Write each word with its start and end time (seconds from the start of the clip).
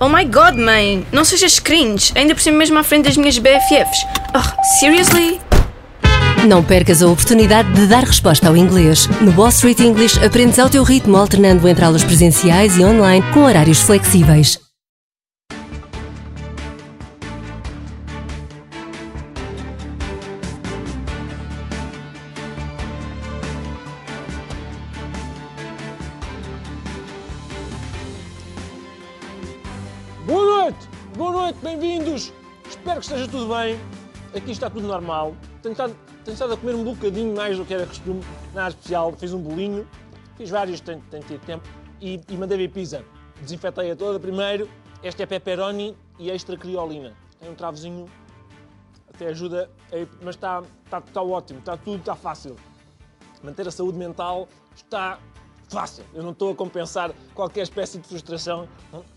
Oh 0.00 0.08
my 0.08 0.24
god, 0.24 0.56
mãe! 0.56 1.04
Não 1.10 1.24
sejas 1.24 1.58
cringe, 1.58 2.12
ainda 2.14 2.32
por 2.32 2.40
cima 2.40 2.56
mesmo 2.56 2.78
à 2.78 2.84
frente 2.84 3.06
das 3.06 3.16
minhas 3.16 3.36
BFFs. 3.36 4.06
Oh, 4.32 4.62
seriously? 4.78 5.40
Não 6.46 6.62
percas 6.62 7.02
a 7.02 7.08
oportunidade 7.08 7.72
de 7.72 7.88
dar 7.88 8.04
resposta 8.04 8.46
ao 8.46 8.56
inglês. 8.56 9.08
No 9.20 9.32
Wall 9.32 9.48
Street 9.48 9.80
English 9.80 10.24
aprendes 10.24 10.60
ao 10.60 10.70
teu 10.70 10.84
ritmo, 10.84 11.16
alternando 11.16 11.66
entre 11.66 11.84
aulas 11.84 12.04
presenciais 12.04 12.78
e 12.78 12.84
online 12.84 13.24
com 13.32 13.40
horários 13.40 13.80
flexíveis. 13.80 14.67
Bem. 33.48 33.80
Aqui 34.36 34.50
está 34.50 34.68
tudo 34.68 34.86
normal. 34.86 35.34
Tenho 35.62 35.72
estado, 35.72 35.96
tenho 36.22 36.34
estado 36.34 36.52
a 36.52 36.56
comer 36.56 36.74
um 36.74 36.84
bocadinho 36.84 37.34
mais 37.34 37.56
do 37.56 37.64
que 37.64 37.72
era 37.72 37.86
costume, 37.86 38.22
nada 38.54 38.68
especial. 38.68 39.12
Fiz 39.12 39.32
um 39.32 39.40
bolinho, 39.40 39.88
fiz 40.36 40.50
vários, 40.50 40.80
tenho, 40.80 41.02
tenho 41.10 41.22
tido 41.24 41.40
tempo, 41.46 41.66
e, 42.00 42.20
e 42.28 42.36
mandei 42.36 42.58
vir 42.58 42.70
pizza. 42.70 43.02
Desinfetei-a 43.40 43.96
toda 43.96 44.20
primeiro. 44.20 44.68
Esta 45.02 45.22
é 45.22 45.26
pepperoni 45.26 45.96
e 46.18 46.30
extra 46.30 46.56
criolina. 46.58 47.16
Tem 47.40 47.50
um 47.50 47.54
travozinho, 47.54 48.06
até 49.14 49.28
ajuda, 49.28 49.70
mas 50.22 50.34
está, 50.34 50.62
está, 50.84 50.98
está 50.98 51.22
ótimo, 51.22 51.60
está 51.60 51.76
tudo, 51.76 52.00
está 52.00 52.14
fácil. 52.14 52.56
Manter 53.42 53.66
a 53.66 53.70
saúde 53.70 53.96
mental 53.96 54.46
está 54.76 55.18
fácil. 55.68 56.04
Eu 56.12 56.22
não 56.22 56.32
estou 56.32 56.52
a 56.52 56.54
compensar 56.54 57.12
qualquer 57.34 57.62
espécie 57.62 57.98
de 57.98 58.06
frustração 58.06 58.68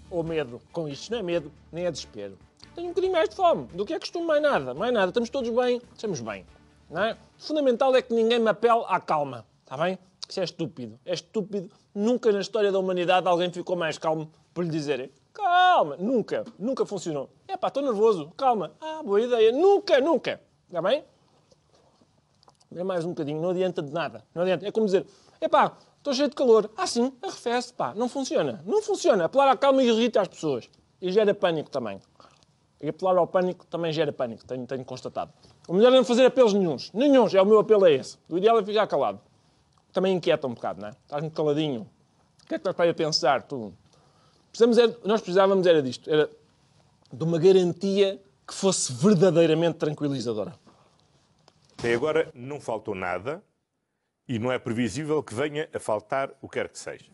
ou 0.09 0.23
medo 0.23 0.61
com 0.71 0.87
isto. 0.87 1.11
Não 1.11 1.19
é 1.19 1.23
medo, 1.23 1.51
nem 1.71 1.85
é 1.85 1.91
desespero. 1.91 2.37
Tenho 2.75 2.87
um 2.87 2.89
bocadinho 2.91 3.13
mais 3.13 3.29
de 3.29 3.35
fome 3.35 3.67
do 3.67 3.85
que 3.85 3.93
é 3.93 3.99
costume, 3.99 4.25
mais 4.25 4.41
nada, 4.41 4.73
mais 4.73 4.93
nada. 4.93 5.09
Estamos 5.09 5.29
todos 5.29 5.49
bem, 5.49 5.81
estamos 5.93 6.21
bem. 6.21 6.45
Não 6.89 7.03
é? 7.03 7.13
O 7.13 7.43
fundamental 7.43 7.95
é 7.95 8.01
que 8.01 8.13
ninguém 8.13 8.39
me 8.39 8.49
apele 8.49 8.83
à 8.87 8.99
calma, 8.99 9.45
está 9.63 9.77
bem? 9.77 9.97
Isso 10.27 10.39
é 10.39 10.43
estúpido. 10.43 10.99
É 11.05 11.13
estúpido. 11.13 11.69
Nunca 11.93 12.31
na 12.31 12.39
história 12.39 12.71
da 12.71 12.79
humanidade 12.79 13.27
alguém 13.27 13.51
ficou 13.51 13.75
mais 13.75 13.97
calmo 13.97 14.31
por 14.53 14.63
lhe 14.63 14.69
dizerem 14.69 15.11
calma. 15.33 15.97
Nunca, 15.97 16.45
nunca 16.57 16.85
funcionou. 16.85 17.29
É 17.47 17.57
pá, 17.57 17.67
estou 17.67 17.83
nervoso, 17.83 18.31
calma. 18.37 18.71
Ah, 18.79 19.01
boa 19.03 19.21
ideia. 19.21 19.51
Nunca, 19.51 19.99
nunca. 19.99 20.41
Está 20.67 20.81
bem? 20.81 21.03
É 22.73 22.83
mais 22.83 23.03
um 23.03 23.09
bocadinho, 23.09 23.41
não 23.41 23.49
adianta 23.49 23.81
de 23.81 23.91
nada. 23.91 24.23
Não 24.33 24.43
adianta. 24.43 24.65
É 24.65 24.71
como 24.71 24.85
dizer, 24.85 25.05
epá, 25.41 25.77
estou 25.97 26.13
cheio 26.13 26.29
de 26.29 26.35
calor. 26.35 26.69
Ah, 26.77 26.87
sim, 26.87 27.11
arrefece, 27.21 27.73
pá. 27.73 27.93
Não 27.95 28.07
funciona. 28.07 28.61
Não 28.65 28.81
funciona. 28.81 29.25
Apelar 29.25 29.49
à 29.49 29.57
calma 29.57 29.83
irrita 29.83 30.21
as 30.21 30.27
pessoas. 30.27 30.69
E 31.01 31.11
gera 31.11 31.33
pânico 31.33 31.69
também. 31.69 31.99
E 32.81 32.89
apelar 32.89 33.15
ao 33.17 33.27
pânico 33.27 33.65
também 33.67 33.91
gera 33.93 34.11
pânico, 34.11 34.43
tenho, 34.45 34.65
tenho 34.65 34.83
constatado. 34.83 35.31
O 35.67 35.73
melhor 35.73 35.93
é 35.93 35.95
não 35.97 36.03
fazer 36.03 36.25
apelos 36.25 36.53
nenhuns. 36.53 36.91
Nenhuns, 36.93 37.33
é 37.35 37.41
o 37.41 37.45
meu 37.45 37.59
apelo 37.59 37.85
é 37.85 37.93
esse. 37.93 38.17
O 38.27 38.37
ideal 38.37 38.57
é 38.59 38.63
ficar 38.65 38.87
calado. 38.87 39.19
Também 39.93 40.15
inquieta 40.15 40.47
um 40.47 40.53
bocado, 40.53 40.81
não 40.81 40.87
é? 40.87 40.91
Estás 40.91 41.21
muito 41.21 41.35
caladinho. 41.35 41.81
O 42.43 42.47
que 42.47 42.55
é 42.55 42.57
que 42.57 42.61
estás 42.61 42.75
para 42.75 42.85
aí 42.85 42.91
a 42.91 42.93
pensar, 42.93 43.43
tu? 43.43 43.71
Precisamos 44.49 44.77
era- 44.77 44.97
nós 45.05 45.21
precisávamos 45.21 45.67
era 45.67 45.81
disto. 45.81 46.09
Era 46.09 46.29
de 47.13 47.23
uma 47.23 47.37
garantia 47.37 48.19
que 48.47 48.53
fosse 48.53 48.91
verdadeiramente 48.93 49.77
tranquilizadora. 49.77 50.53
Até 51.77 51.93
agora 51.93 52.31
não 52.33 52.59
faltou 52.59 52.95
nada 52.95 53.43
e 54.27 54.39
não 54.39 54.51
é 54.51 54.57
previsível 54.57 55.21
que 55.21 55.33
venha 55.33 55.69
a 55.73 55.79
faltar 55.79 56.31
o 56.41 56.47
que 56.47 56.53
quer 56.59 56.67
que 56.69 56.79
seja. 56.79 57.05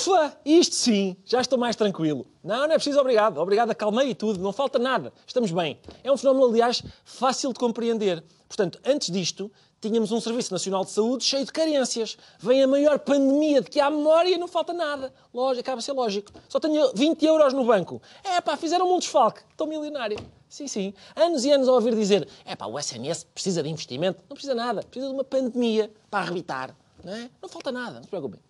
Ufa! 0.00 0.34
Isto 0.46 0.74
sim, 0.76 1.14
já 1.26 1.42
estou 1.42 1.58
mais 1.58 1.76
tranquilo. 1.76 2.26
Não, 2.42 2.66
não 2.66 2.72
é 2.72 2.76
preciso 2.76 2.98
obrigado. 2.98 3.36
Obrigado, 3.36 3.70
acalmei 3.70 4.08
e 4.08 4.14
tudo, 4.14 4.40
não 4.40 4.50
falta 4.50 4.78
nada. 4.78 5.12
Estamos 5.26 5.50
bem. 5.50 5.78
É 6.02 6.10
um 6.10 6.16
fenómeno, 6.16 6.46
aliás, 6.46 6.82
fácil 7.04 7.52
de 7.52 7.58
compreender. 7.58 8.24
Portanto, 8.48 8.80
antes 8.82 9.10
disto, 9.10 9.52
tínhamos 9.78 10.10
um 10.10 10.18
Serviço 10.18 10.54
Nacional 10.54 10.86
de 10.86 10.90
Saúde 10.90 11.22
cheio 11.22 11.44
de 11.44 11.52
carências. 11.52 12.16
Vem 12.38 12.62
a 12.62 12.66
maior 12.66 12.98
pandemia 12.98 13.60
de 13.60 13.68
que 13.68 13.78
há 13.78 13.90
memória 13.90 14.34
e 14.34 14.38
não 14.38 14.48
falta 14.48 14.72
nada. 14.72 15.12
Lógico, 15.34 15.60
acaba 15.60 15.80
a 15.80 15.82
ser 15.82 15.92
lógico. 15.92 16.32
Só 16.48 16.58
tenho 16.58 16.92
20 16.94 17.22
euros 17.26 17.52
no 17.52 17.66
banco. 17.66 18.00
É 18.24 18.40
pá, 18.40 18.56
fizeram-me 18.56 18.92
um 18.92 18.98
desfalque. 18.98 19.42
Estou 19.50 19.66
milionário. 19.66 20.18
Sim, 20.48 20.66
sim. 20.66 20.94
Anos 21.14 21.44
e 21.44 21.50
anos 21.52 21.68
a 21.68 21.72
ouvir 21.72 21.94
dizer 21.94 22.26
é 22.46 22.56
pá, 22.56 22.64
o 22.64 22.78
SNS 22.78 23.24
precisa 23.34 23.62
de 23.62 23.68
investimento. 23.68 24.24
Não 24.30 24.34
precisa 24.34 24.54
nada. 24.54 24.82
Precisa 24.82 25.08
de 25.08 25.14
uma 25.14 25.24
pandemia 25.24 25.92
para 26.10 26.20
arrebitar. 26.20 26.74
Não 27.04 27.12
é? 27.14 27.30
Não 27.40 27.48
falta 27.48 27.70
nada, 27.70 27.96
não 27.96 28.02
se 28.02 28.08
preocupem. 28.08 28.40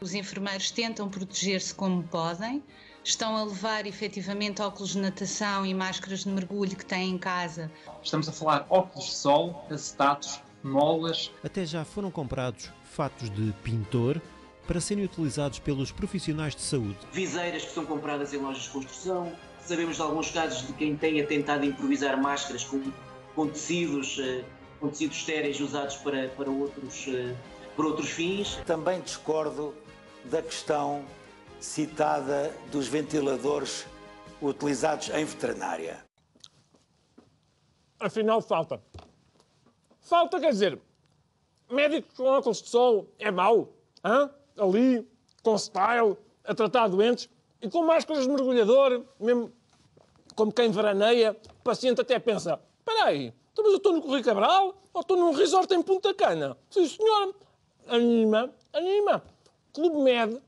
Os 0.00 0.14
enfermeiros 0.14 0.70
tentam 0.70 1.08
proteger-se 1.08 1.74
como 1.74 2.02
podem, 2.02 2.62
estão 3.02 3.36
a 3.36 3.44
levar 3.44 3.86
efetivamente 3.86 4.62
óculos 4.62 4.90
de 4.90 4.98
natação 4.98 5.64
e 5.64 5.74
máscaras 5.74 6.20
de 6.20 6.28
mergulho 6.28 6.76
que 6.76 6.84
têm 6.84 7.10
em 7.10 7.18
casa. 7.18 7.70
Estamos 8.02 8.28
a 8.28 8.32
falar 8.32 8.66
óculos 8.68 9.06
de 9.06 9.14
sol, 9.14 9.66
acetatos, 9.70 10.40
molas, 10.62 11.30
Até 11.42 11.66
já 11.66 11.84
foram 11.84 12.10
comprados 12.10 12.70
fatos 12.84 13.28
de 13.30 13.52
pintor 13.62 14.20
para 14.66 14.80
serem 14.80 15.04
utilizados 15.04 15.58
pelos 15.58 15.92
profissionais 15.92 16.54
de 16.54 16.62
saúde. 16.62 16.96
viseiras 17.12 17.64
que 17.64 17.72
são 17.72 17.84
compradas 17.84 18.32
em 18.32 18.38
lojas 18.38 18.62
de 18.62 18.70
construção. 18.70 19.30
Sabemos 19.60 19.96
de 19.96 20.02
alguns 20.02 20.30
casos 20.30 20.66
de 20.66 20.72
quem 20.74 20.96
tenha 20.96 21.26
tentado 21.26 21.64
improvisar 21.64 22.20
máscaras 22.20 22.64
com, 22.64 22.82
com 23.34 23.46
tecidos, 23.48 24.18
eh, 24.18 24.42
com 24.80 24.88
tecidos 24.88 25.18
estéreis 25.18 25.60
usados 25.60 25.96
para, 25.96 26.28
para, 26.28 26.50
outros, 26.50 27.06
eh, 27.08 27.34
para 27.76 27.86
outros 27.86 28.08
fins. 28.10 28.58
Também 28.66 29.00
discordo 29.00 29.74
da 30.24 30.42
questão 30.42 31.04
citada 31.60 32.54
dos 32.70 32.86
ventiladores 32.88 33.86
utilizados 34.40 35.08
em 35.10 35.24
veterinária. 35.24 36.04
Afinal, 37.98 38.40
falta. 38.40 38.82
Falta, 40.00 40.38
quer 40.38 40.50
dizer, 40.50 40.78
médicos 41.70 42.14
com 42.16 42.24
óculos 42.24 42.62
de 42.62 42.68
sol 42.68 43.08
é 43.18 43.30
mau. 43.30 43.72
Ali, 44.56 45.08
com 45.42 45.56
style, 45.56 46.16
a 46.44 46.54
tratar 46.54 46.88
doentes 46.88 47.30
e 47.62 47.70
com 47.70 47.82
máscaras 47.84 48.24
de 48.24 48.28
mergulhador, 48.28 49.04
mesmo 49.18 49.50
como 50.36 50.52
quem 50.52 50.70
veraneia, 50.70 51.36
o 51.60 51.62
paciente 51.62 52.00
até 52.00 52.18
pensa: 52.18 52.60
espera 52.78 53.06
aí, 53.06 53.32
então, 53.52 53.64
mas 53.64 53.72
eu 53.72 53.76
estou 53.78 53.92
no 53.92 54.02
Correio 54.02 54.24
Cabral 54.24 54.74
ou 54.92 55.00
estou 55.00 55.16
num 55.16 55.32
resort 55.32 55.72
em 55.72 55.82
Punta 55.82 56.12
Cana? 56.12 56.58
Sim, 56.68 56.86
senhor. 56.86 57.34
Anima, 57.86 58.52
anima. 58.72 59.22
Clube 59.74 59.98
Med 59.98 60.40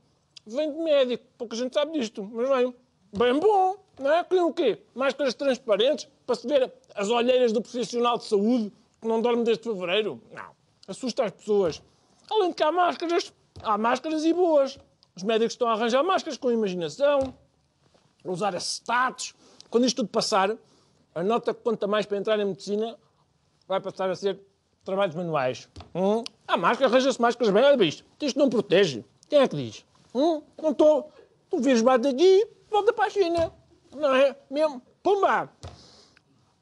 vem 0.45 0.71
de 0.71 0.79
médico, 0.79 1.25
pouca 1.37 1.55
gente 1.55 1.73
sabe 1.73 1.99
disto, 1.99 2.23
mas 2.31 2.49
bem, 2.49 2.73
bem 3.11 3.39
bom, 3.39 3.75
não 3.99 4.13
é? 4.13 4.23
Queriam 4.23 4.47
o 4.47 4.53
quê? 4.53 4.79
Máscaras 4.95 5.33
transparentes 5.33 6.07
para 6.25 6.35
se 6.35 6.47
ver 6.47 6.71
as 6.95 7.09
olheiras 7.09 7.51
do 7.51 7.61
profissional 7.61 8.17
de 8.17 8.23
saúde 8.23 8.71
que 9.01 9.07
não 9.07 9.21
dorme 9.21 9.43
desde 9.43 9.63
fevereiro? 9.63 10.21
Não. 10.31 10.55
Assusta 10.87 11.25
as 11.25 11.31
pessoas. 11.31 11.81
Além 12.31 12.49
de 12.49 12.55
que 12.55 12.63
há 12.63 12.71
máscaras, 12.71 13.33
há 13.61 13.77
máscaras 13.77 14.23
e 14.23 14.33
boas. 14.33 14.79
Os 15.13 15.23
médicos 15.23 15.53
estão 15.53 15.67
a 15.67 15.73
arranjar 15.73 16.03
máscaras 16.03 16.37
com 16.37 16.49
imaginação, 16.49 17.33
a 18.23 18.31
usar 18.31 18.55
acetatos. 18.55 19.35
Quando 19.69 19.85
isto 19.85 19.97
tudo 19.97 20.09
passar, 20.09 20.55
a 21.13 21.23
nota 21.23 21.53
que 21.53 21.61
conta 21.61 21.85
mais 21.85 22.05
para 22.05 22.17
entrar 22.17 22.39
em 22.39 22.45
medicina 22.45 22.97
vai 23.67 23.81
passar 23.81 24.09
a 24.09 24.15
ser 24.15 24.39
trabalhos 24.85 25.15
manuais. 25.15 25.67
Hum? 25.93 26.23
Há 26.47 26.55
máscaras, 26.55 26.93
arranja-se 26.93 27.21
máscaras 27.21 27.53
bem. 27.53 27.63
Olha 27.65 27.83
isto, 27.83 28.05
isto 28.21 28.39
não 28.39 28.49
protege. 28.49 29.03
Quem 29.29 29.39
é 29.39 29.47
que 29.47 29.55
diz? 29.55 29.85
Hum? 30.13 30.41
Não 30.61 30.71
estou. 30.71 31.11
O 31.51 31.59
vírus 31.59 31.81
bate 31.81 32.07
aqui, 32.07 32.47
volta 32.69 32.93
para 32.93 33.05
a 33.05 33.09
China. 33.09 33.53
Não 33.95 34.15
é? 34.15 34.35
Mesmo. 34.49 34.81
Pumba! 35.01 35.49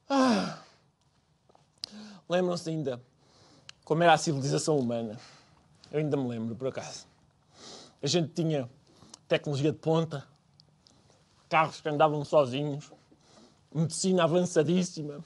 Ah. 0.09 0.59
Lembram-se 2.29 2.69
ainda 2.69 3.01
como 3.85 4.01
era 4.01 4.13
a 4.13 4.17
civilização 4.17 4.79
humana? 4.79 5.19
Eu 5.91 5.99
ainda 5.99 6.17
me 6.17 6.27
lembro, 6.27 6.55
por 6.55 6.67
acaso. 6.67 7.05
A 8.01 8.07
gente 8.07 8.33
tinha 8.33 8.67
tecnologia 9.27 9.71
de 9.71 9.77
ponta, 9.77 10.27
carros 11.47 11.81
que 11.81 11.87
andavam 11.87 12.25
sozinhos, 12.25 12.91
medicina 13.73 14.23
avançadíssima. 14.23 15.23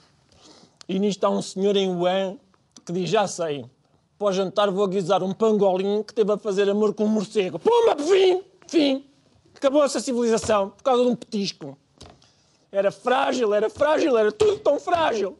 E 0.88 1.00
nisto 1.00 1.24
há 1.24 1.30
um 1.30 1.42
senhor 1.42 1.78
em 1.78 1.90
Wuhan 1.90 2.38
que 2.86 2.92
diz: 2.92 3.10
Já 3.10 3.28
sei, 3.28 3.66
para 4.20 4.28
o 4.28 4.34
jantar 4.34 4.70
vou 4.70 4.86
guisar 4.86 5.24
um 5.24 5.34
pangolim 5.34 6.04
que 6.04 6.14
teve 6.14 6.34
a 6.34 6.38
fazer 6.38 6.70
amor 6.70 6.94
com 6.94 7.06
um 7.06 7.08
morcego. 7.08 7.58
Pumba, 7.58 7.96
fim, 8.04 8.44
fim. 8.68 9.06
Acabou 9.56 9.82
essa 9.82 10.02
civilização 10.02 10.72
por 10.72 10.84
causa 10.84 11.04
de 11.04 11.10
um 11.10 11.16
petisco. 11.16 11.78
Era 12.70 12.92
frágil, 12.92 13.54
era 13.54 13.70
frágil, 13.70 14.18
era 14.18 14.32
tudo 14.32 14.60
tão 14.60 14.78
frágil. 14.78 15.38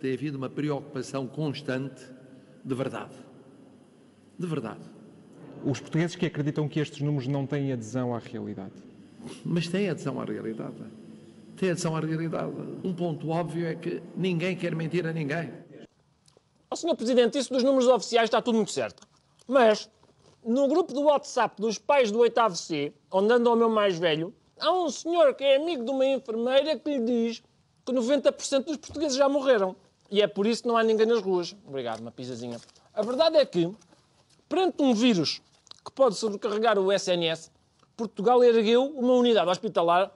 tem 0.00 0.14
havido 0.14 0.38
uma 0.38 0.48
preocupação 0.48 1.26
constante 1.26 2.02
de 2.64 2.74
verdade. 2.74 3.14
De 4.38 4.46
verdade. 4.46 4.80
Os 5.64 5.80
portugueses 5.80 6.16
que 6.16 6.24
acreditam 6.24 6.68
que 6.68 6.80
estes 6.80 7.00
números 7.00 7.26
não 7.26 7.46
têm 7.46 7.72
adesão 7.72 8.14
à 8.14 8.18
realidade. 8.18 8.74
Mas 9.44 9.68
tem 9.68 9.90
adesão 9.90 10.20
à 10.20 10.24
realidade. 10.24 10.76
Tem 11.56 11.70
adesão 11.70 11.96
à 11.96 12.00
realidade. 12.00 12.52
Um 12.84 12.94
ponto 12.94 13.28
óbvio 13.28 13.66
é 13.66 13.74
que 13.74 14.00
ninguém 14.16 14.56
quer 14.56 14.74
mentir 14.74 15.04
a 15.06 15.12
ninguém. 15.12 15.50
Ó 16.70 16.76
Sr. 16.76 16.94
Presidente, 16.94 17.38
isso 17.38 17.52
dos 17.52 17.62
números 17.62 17.88
oficiais 17.88 18.26
está 18.26 18.42
tudo 18.42 18.56
muito 18.56 18.72
certo. 18.72 19.06
Mas 19.46 19.90
no 20.44 20.68
grupo 20.68 20.92
do 20.92 21.02
WhatsApp 21.02 21.60
dos 21.60 21.78
pais 21.78 22.10
do 22.10 22.18
8 22.18 22.56
C, 22.56 22.92
onde 23.10 23.32
anda 23.32 23.50
o 23.50 23.56
meu 23.56 23.70
mais 23.70 23.98
velho, 23.98 24.34
há 24.60 24.70
um 24.72 24.90
senhor 24.90 25.34
que 25.34 25.44
é 25.44 25.56
amigo 25.56 25.84
de 25.84 25.90
uma 25.90 26.04
enfermeira 26.04 26.78
que 26.78 26.90
lhe 26.90 27.04
diz 27.04 27.42
que 27.84 27.92
90% 27.92 28.64
dos 28.64 28.76
portugueses 28.76 29.16
já 29.16 29.28
morreram. 29.28 29.74
E 30.10 30.20
é 30.20 30.26
por 30.26 30.46
isso 30.46 30.62
que 30.62 30.68
não 30.68 30.76
há 30.76 30.82
ninguém 30.82 31.06
nas 31.06 31.20
ruas. 31.20 31.56
Obrigado, 31.66 32.00
uma 32.00 32.10
pisazinha. 32.10 32.60
A 32.94 33.02
verdade 33.02 33.36
é 33.36 33.44
que, 33.44 33.70
perante 34.48 34.82
um 34.82 34.94
vírus 34.94 35.40
que 35.84 35.92
pode 35.92 36.16
sobrecarregar 36.16 36.78
o 36.78 36.92
SNS, 36.92 37.50
Portugal 37.96 38.42
ergueu 38.44 38.84
uma 38.84 39.14
unidade 39.14 39.50
hospitalar 39.50 40.12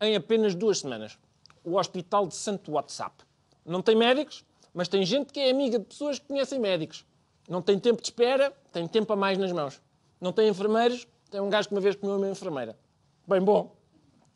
em 0.00 0.14
apenas 0.14 0.54
duas 0.54 0.78
semanas. 0.78 1.18
O 1.64 1.76
Hospital 1.76 2.26
de 2.26 2.34
Santo 2.34 2.72
WhatsApp. 2.72 3.16
Não 3.64 3.82
tem 3.82 3.94
médicos, 3.94 4.44
mas 4.72 4.88
tem 4.88 5.04
gente 5.04 5.32
que 5.32 5.40
é 5.40 5.50
amiga 5.50 5.78
de 5.78 5.84
pessoas 5.84 6.18
que 6.18 6.26
conhecem 6.26 6.58
médicos. 6.58 7.04
Não 7.48 7.62
tem 7.62 7.78
tempo 7.78 8.00
de 8.02 8.08
espera, 8.08 8.52
tem 8.72 8.86
tempo 8.86 9.12
a 9.12 9.16
mais 9.16 9.38
nas 9.38 9.52
mãos. 9.52 9.80
Não 10.20 10.32
tem 10.32 10.48
enfermeiros, 10.48 11.06
tem 11.30 11.40
um 11.40 11.48
gajo 11.48 11.68
que 11.68 11.74
uma 11.74 11.80
vez 11.80 11.96
comeu 11.96 12.16
uma 12.16 12.28
enfermeira. 12.28 12.78
Bem 13.26 13.40
bom. 13.40 13.74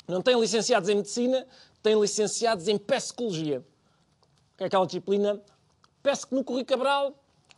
Não 0.09 0.23
tem 0.23 0.39
licenciados 0.41 0.89
em 0.89 0.97
medicina, 0.97 1.47
tem 1.83 1.99
licenciados 2.01 2.69
em 2.69 2.79
psicologia. 2.79 3.65
Que 4.57 4.65
é 4.65 4.67
aquela 4.67 4.87
disciplina. 4.87 5.41
Parece 6.03 6.27
que 6.27 6.35
no 6.35 6.43
Corri 6.43 6.65
Cabral 6.65 7.15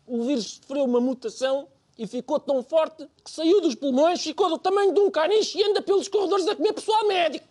o 0.06 0.24
vírus 0.24 0.60
sofreu 0.60 0.84
uma 0.84 1.00
mutação 1.00 1.68
e 1.96 2.06
ficou 2.06 2.40
tão 2.40 2.62
forte 2.62 3.08
que 3.22 3.30
saiu 3.30 3.60
dos 3.60 3.74
pulmões, 3.74 4.22
ficou 4.22 4.48
do 4.48 4.58
tamanho 4.58 4.92
de 4.92 5.00
um 5.00 5.10
caniche 5.10 5.58
e 5.58 5.64
anda 5.64 5.80
pelos 5.80 6.08
corredores 6.08 6.46
a 6.46 6.56
comer 6.56 6.72
pessoal 6.72 7.06
médico. 7.06 7.46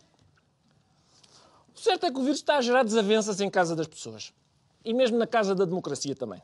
O 1.75 1.79
certo 1.79 2.05
é 2.05 2.11
que 2.11 2.17
o 2.17 2.21
vírus 2.21 2.39
está 2.39 2.57
a 2.57 2.61
gerar 2.61 2.83
desavenças 2.83 3.41
em 3.41 3.49
casa 3.49 3.75
das 3.75 3.87
pessoas. 3.87 4.33
E 4.83 4.93
mesmo 4.93 5.17
na 5.17 5.27
casa 5.27 5.55
da 5.55 5.65
democracia 5.65 6.15
também. 6.15 6.41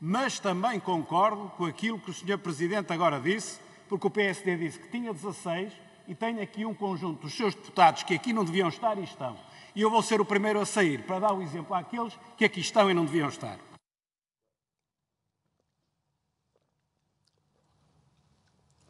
Mas 0.00 0.38
também 0.38 0.80
concordo 0.80 1.48
com 1.56 1.64
aquilo 1.64 1.98
que 1.98 2.10
o 2.10 2.14
Sr. 2.14 2.38
Presidente 2.38 2.92
agora 2.92 3.20
disse, 3.20 3.60
porque 3.88 4.06
o 4.06 4.10
PSD 4.10 4.56
disse 4.56 4.78
que 4.80 4.88
tinha 4.88 5.12
16 5.12 5.72
e 6.08 6.14
tem 6.14 6.40
aqui 6.40 6.66
um 6.66 6.74
conjunto 6.74 7.22
dos 7.22 7.34
seus 7.34 7.54
deputados 7.54 8.02
que 8.02 8.14
aqui 8.14 8.32
não 8.32 8.44
deviam 8.44 8.68
estar 8.68 8.98
e 8.98 9.04
estão. 9.04 9.38
E 9.74 9.80
eu 9.80 9.90
vou 9.90 10.02
ser 10.02 10.20
o 10.20 10.24
primeiro 10.24 10.60
a 10.60 10.66
sair 10.66 11.04
para 11.04 11.20
dar 11.20 11.32
o 11.32 11.38
um 11.38 11.42
exemplo 11.42 11.74
àqueles 11.74 12.18
que 12.36 12.44
aqui 12.44 12.60
estão 12.60 12.90
e 12.90 12.94
não 12.94 13.04
deviam 13.04 13.28
estar. 13.28 13.58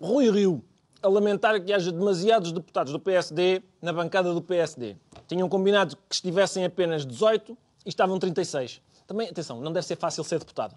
Rui 0.00 0.30
Rio, 0.30 0.64
a 1.02 1.08
lamentar 1.08 1.60
que 1.62 1.72
haja 1.72 1.90
demasiados 1.90 2.52
deputados 2.52 2.92
do 2.92 3.00
PSD 3.00 3.62
na 3.80 3.92
bancada 3.92 4.32
do 4.32 4.40
PSD. 4.40 4.96
Tinham 5.26 5.48
combinado 5.48 5.96
que 6.08 6.14
estivessem 6.14 6.64
apenas 6.64 7.04
18 7.04 7.56
e 7.84 7.88
estavam 7.88 8.18
36. 8.18 8.80
Também, 9.06 9.28
atenção, 9.28 9.60
não 9.60 9.72
deve 9.72 9.86
ser 9.86 9.96
fácil 9.96 10.22
ser 10.24 10.38
deputado. 10.38 10.76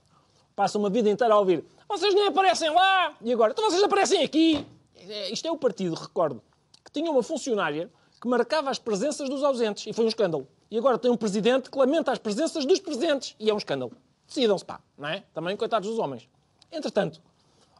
Passam 0.55 0.81
uma 0.81 0.89
vida 0.89 1.09
inteira 1.09 1.33
a 1.33 1.39
ouvir 1.39 1.63
vocês 1.87 2.13
nem 2.13 2.27
aparecem 2.27 2.69
lá 2.69 3.15
e 3.21 3.31
agora, 3.31 3.51
então 3.51 3.69
vocês 3.69 3.81
aparecem 3.83 4.23
aqui. 4.23 4.65
É, 4.95 5.31
isto 5.31 5.47
é 5.47 5.51
o 5.51 5.57
partido, 5.57 5.95
recordo, 5.95 6.41
que 6.83 6.91
tinha 6.91 7.09
uma 7.11 7.21
funcionária 7.21 7.89
que 8.19 8.27
marcava 8.27 8.69
as 8.69 8.79
presenças 8.79 9.29
dos 9.29 9.43
ausentes 9.43 9.85
e 9.87 9.93
foi 9.93 10.05
um 10.05 10.07
escândalo. 10.07 10.47
E 10.69 10.77
agora 10.77 10.97
tem 10.97 11.11
um 11.11 11.17
presidente 11.17 11.69
que 11.69 11.77
lamenta 11.77 12.11
as 12.11 12.17
presenças 12.17 12.65
dos 12.65 12.79
presentes 12.79 13.35
e 13.39 13.49
é 13.49 13.53
um 13.53 13.57
escândalo. 13.57 13.91
Decidam-se, 14.27 14.65
pá, 14.65 14.81
não 14.97 15.07
é? 15.07 15.23
Também 15.33 15.55
coitados 15.55 15.87
dos 15.87 15.99
homens. 15.99 16.27
Entretanto, 16.71 17.21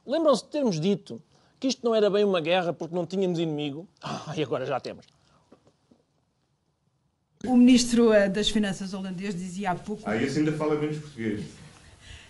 lembram-se 0.05 0.43
de 0.43 0.49
termos 0.49 0.79
dito 0.79 1.21
que 1.59 1.67
isto 1.67 1.83
não 1.83 1.95
era 1.95 2.09
bem 2.09 2.23
uma 2.23 2.41
guerra 2.41 2.73
porque 2.73 2.95
não 2.95 3.05
tínhamos 3.05 3.39
inimigo? 3.39 3.87
Ah, 4.01 4.33
e 4.35 4.43
agora 4.43 4.65
já 4.65 4.79
temos. 4.79 5.05
O 7.45 7.55
ministro 7.55 8.11
eh, 8.11 8.27
das 8.27 8.49
Finanças 8.49 8.93
holandês 8.93 9.35
dizia 9.35 9.71
há 9.71 9.75
pouco. 9.75 10.03
Ah, 10.05 10.15
esse 10.15 10.39
ainda 10.39 10.51
fala 10.53 10.75
menos 10.75 10.97
português. 10.97 11.45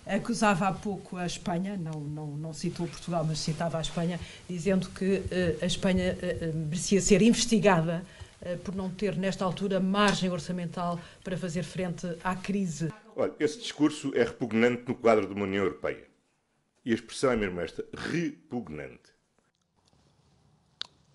Acusava 0.05 0.67
há 0.67 0.73
pouco 0.73 1.17
a 1.17 1.25
Espanha, 1.25 1.75
não, 1.77 1.99
não, 1.99 2.27
não 2.27 2.53
citou 2.53 2.87
Portugal, 2.87 3.25
mas 3.25 3.39
citava 3.39 3.79
a 3.79 3.81
Espanha, 3.81 4.19
dizendo 4.47 4.87
que 4.89 5.17
uh, 5.17 5.63
a 5.63 5.65
Espanha 5.65 6.15
uh, 6.15 6.55
merecia 6.55 7.01
ser 7.01 7.23
investigada 7.23 8.05
uh, 8.41 8.57
por 8.59 8.75
não 8.75 8.87
ter, 8.87 9.17
nesta 9.17 9.43
altura, 9.43 9.79
margem 9.79 10.29
orçamental 10.29 10.99
para 11.23 11.35
fazer 11.35 11.63
frente 11.63 12.05
à 12.23 12.35
crise. 12.35 12.93
Olha, 13.15 13.33
esse 13.39 13.57
discurso 13.57 14.11
é 14.13 14.23
repugnante 14.23 14.83
no 14.87 14.93
quadro 14.93 15.25
de 15.25 15.33
uma 15.33 15.45
União 15.45 15.63
Europeia. 15.63 16.05
E 16.85 16.91
a 16.91 16.93
expressão 16.93 17.31
é 17.31 17.35
mesmo 17.35 17.59
esta: 17.59 17.83
repugnante. 17.95 19.14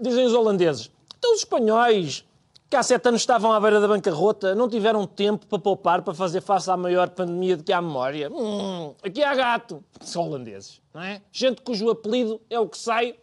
Dizem 0.01 0.27
os 0.27 0.33
holandeses. 0.33 0.91
Então 1.19 1.35
os 1.35 1.41
espanhóis, 1.41 2.25
que 2.69 2.77
há 2.77 2.83
sete 2.83 3.09
anos 3.09 3.21
estavam 3.21 3.53
à 3.53 3.61
beira 3.61 3.81
da 3.81 3.89
bancarrota, 3.89 4.55
não 4.55 4.69
tiveram 4.69 5.07
tempo 5.07 5.47
para 5.47 5.59
poupar 5.59 6.03
para 6.03 6.15
fazer 6.15 6.41
face 6.41 6.71
à 6.71 6.77
maior 6.77 7.11
pandemia 7.11 7.57
de 7.57 7.63
que 7.63 7.73
há 7.73 7.83
memória. 7.83 8.31
Hum, 8.31 8.95
aqui 9.03 9.23
há 9.23 9.35
gato. 9.35 9.85
São 10.01 10.27
holandeses, 10.27 10.81
não 10.95 11.03
é? 11.03 11.21
Gente 11.31 11.63
cujo 11.63 11.91
apelido 11.91 12.41
é 12.49 12.59
o 12.59 12.69
que 12.69 12.79
sai 12.79 13.17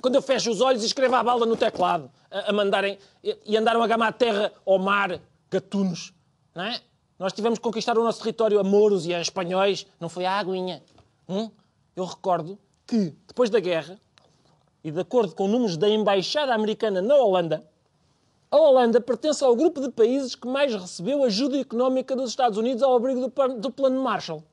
quando 0.00 0.14
eu 0.14 0.22
fecho 0.22 0.50
os 0.50 0.60
olhos 0.60 0.82
e 0.82 0.86
escrevo 0.86 1.14
a 1.14 1.22
bala 1.22 1.46
no 1.46 1.56
teclado, 1.56 2.10
a, 2.30 2.50
a 2.50 2.52
mandarem, 2.52 2.98
e, 3.22 3.36
e 3.44 3.56
andaram 3.56 3.82
a 3.82 3.86
gamar 3.86 4.12
terra 4.12 4.52
ao 4.64 4.78
mar, 4.78 5.20
gatunos, 5.50 6.12
não 6.54 6.64
é? 6.64 6.80
Nós 7.18 7.32
tivemos 7.32 7.58
que 7.58 7.62
conquistar 7.62 7.96
o 7.96 8.04
nosso 8.04 8.18
território 8.20 8.60
a 8.60 8.64
mouros 8.64 9.06
e 9.06 9.14
a 9.14 9.20
espanhóis, 9.20 9.86
não 9.98 10.08
foi 10.08 10.26
a 10.26 10.32
aguinha. 10.32 10.82
Hum? 11.28 11.50
Eu 11.94 12.04
recordo 12.04 12.58
que, 12.86 13.14
depois 13.26 13.48
da 13.48 13.58
guerra, 13.58 13.98
e 14.86 14.90
de 14.92 15.00
acordo 15.00 15.34
com 15.34 15.48
números 15.48 15.76
da 15.76 15.88
Embaixada 15.88 16.54
Americana 16.54 17.02
na 17.02 17.16
Holanda, 17.16 17.66
a 18.48 18.56
Holanda 18.56 19.00
pertence 19.00 19.42
ao 19.42 19.56
grupo 19.56 19.80
de 19.80 19.90
países 19.90 20.36
que 20.36 20.46
mais 20.46 20.72
recebeu 20.72 21.24
ajuda 21.24 21.58
económica 21.58 22.14
dos 22.14 22.30
Estados 22.30 22.56
Unidos 22.56 22.84
ao 22.84 22.94
abrigo 22.94 23.22
do, 23.22 23.54
do 23.58 23.68
plano 23.72 24.00
Marshall. 24.00 24.44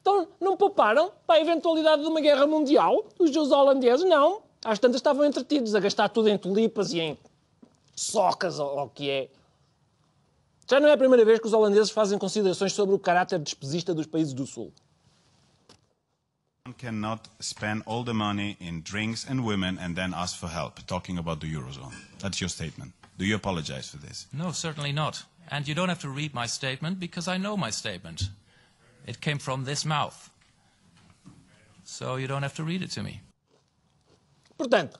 Então, 0.00 0.28
não 0.40 0.56
pouparam 0.56 1.10
para 1.26 1.34
a 1.34 1.40
eventualidade 1.40 2.00
de 2.02 2.06
uma 2.06 2.20
guerra 2.20 2.46
mundial? 2.46 3.06
Os 3.18 3.34
holandeses, 3.50 4.08
não. 4.08 4.40
Às 4.64 4.78
tantas 4.78 5.00
estavam 5.00 5.24
entretidos 5.24 5.74
a 5.74 5.80
gastar 5.80 6.10
tudo 6.10 6.28
em 6.28 6.38
tulipas 6.38 6.92
e 6.92 7.00
em 7.00 7.18
socas, 7.96 8.60
ou 8.60 8.84
o 8.84 8.88
que 8.88 9.10
é. 9.10 9.28
Já 10.70 10.78
não 10.78 10.88
é 10.88 10.92
a 10.92 10.96
primeira 10.96 11.24
vez 11.24 11.40
que 11.40 11.46
os 11.48 11.52
holandeses 11.52 11.90
fazem 11.90 12.20
considerações 12.20 12.72
sobre 12.72 12.94
o 12.94 13.00
caráter 13.00 13.40
despesista 13.40 13.92
dos 13.92 14.06
países 14.06 14.32
do 14.32 14.46
Sul. 14.46 14.72
One 16.66 16.74
cannot 16.74 17.28
spend 17.38 17.84
all 17.86 18.02
the 18.02 18.12
money 18.12 18.56
in 18.58 18.82
drinks 18.82 19.24
and 19.24 19.44
women 19.44 19.78
and 19.78 19.94
then 19.94 20.12
ask 20.12 20.36
for 20.36 20.48
help, 20.48 20.84
talking 20.88 21.16
about 21.16 21.40
the 21.40 21.46
Eurozone. 21.46 21.94
That's 22.18 22.40
your 22.40 22.48
statement. 22.48 22.92
Do 23.18 23.24
you 23.24 23.36
apologize 23.36 23.88
for 23.88 23.98
this? 23.98 24.26
No, 24.32 24.50
certainly 24.50 24.90
not. 24.90 25.22
And 25.48 25.68
you 25.68 25.76
don't 25.76 25.88
have 25.88 26.00
to 26.00 26.08
read 26.08 26.34
my 26.34 26.46
statement 26.46 26.98
because 26.98 27.28
I 27.28 27.36
know 27.38 27.56
my 27.56 27.70
statement. 27.70 28.30
It 29.06 29.20
came 29.20 29.38
from 29.38 29.64
this 29.64 29.84
mouth. 29.84 30.28
So 31.84 32.16
you 32.16 32.26
don't 32.26 32.42
have 32.42 32.56
to 32.56 32.64
read 32.64 32.82
it 32.82 32.90
to 32.94 33.02
me. 33.04 33.20
Portanto, 34.58 34.98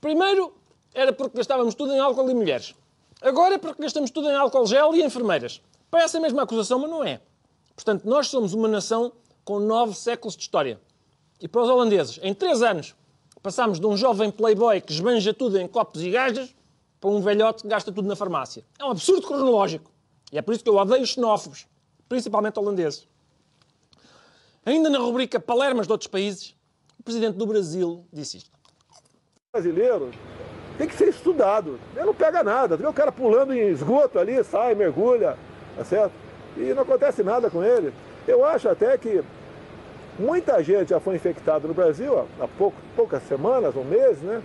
primeiro 0.00 0.52
era 0.92 1.12
porque 1.12 1.36
gastávamos 1.36 1.76
tudo 1.76 1.92
em 1.92 2.00
álcool 2.00 2.28
e 2.28 2.34
mulheres. 2.34 2.74
Agora 3.22 3.54
é 3.54 3.58
porque 3.58 3.80
gastamos 3.80 4.10
tudo 4.10 4.28
em 4.30 4.34
álcool 4.34 4.66
gel 4.66 4.92
e 4.96 5.04
enfermeiras. 5.04 5.60
Parece 5.92 6.16
a 6.16 6.20
mesma 6.20 6.42
acusação, 6.42 6.80
mas 6.80 6.90
não 6.90 7.04
é. 7.04 7.20
Portanto, 7.76 8.02
nós 8.04 8.26
somos 8.26 8.52
uma 8.52 8.66
nação 8.66 9.12
com 9.44 9.60
nove 9.60 9.94
séculos 9.94 10.34
de 10.34 10.42
história. 10.42 10.80
E 11.40 11.48
para 11.48 11.62
os 11.62 11.68
holandeses, 11.68 12.18
em 12.22 12.32
três 12.32 12.62
anos, 12.62 12.94
passámos 13.42 13.78
de 13.78 13.86
um 13.86 13.96
jovem 13.96 14.30
playboy 14.30 14.80
que 14.80 14.92
esbanja 14.92 15.34
tudo 15.34 15.58
em 15.58 15.68
copos 15.68 16.02
e 16.02 16.10
gajas 16.10 16.54
para 17.00 17.10
um 17.10 17.20
velhote 17.20 17.62
que 17.62 17.68
gasta 17.68 17.92
tudo 17.92 18.08
na 18.08 18.16
farmácia. 18.16 18.64
É 18.78 18.84
um 18.84 18.90
absurdo 18.90 19.26
cronológico. 19.26 19.90
E 20.32 20.38
é 20.38 20.42
por 20.42 20.54
isso 20.54 20.64
que 20.64 20.70
eu 20.70 20.76
odeio 20.76 21.02
os 21.02 21.10
xenófobos, 21.10 21.66
principalmente 22.08 22.58
holandeses. 22.58 23.06
Ainda 24.64 24.88
na 24.88 24.98
rubrica 24.98 25.38
Palermas 25.38 25.86
de 25.86 25.92
outros 25.92 26.08
países, 26.08 26.54
o 26.98 27.02
presidente 27.02 27.36
do 27.36 27.46
Brasil 27.46 28.06
disse 28.10 28.38
isto. 28.38 28.50
Brasileiro 29.52 30.10
tem 30.78 30.88
que 30.88 30.96
ser 30.96 31.08
estudado. 31.08 31.78
Ele 31.94 32.06
não 32.06 32.14
pega 32.14 32.42
nada. 32.42 32.76
Vê 32.76 32.86
o 32.86 32.92
cara 32.92 33.12
pulando 33.12 33.52
em 33.52 33.68
esgoto 33.68 34.18
ali, 34.18 34.42
sai, 34.42 34.74
mergulha, 34.74 35.36
tá 35.76 35.84
certo? 35.84 36.14
E 36.56 36.72
não 36.72 36.82
acontece 36.82 37.22
nada 37.22 37.50
com 37.50 37.62
ele. 37.62 37.92
Eu 38.26 38.44
acho 38.44 38.68
até 38.68 38.96
que 38.96 39.22
muita 40.18 40.62
gente 40.62 40.90
já 40.90 41.00
foi 41.00 41.16
infectada 41.16 41.66
no 41.66 41.74
Brasil 41.74 42.26
há 42.40 42.48
pouco, 42.48 42.76
poucas 42.94 43.22
semanas 43.24 43.74
ou 43.76 43.84
meses, 43.84 44.22
né? 44.22 44.42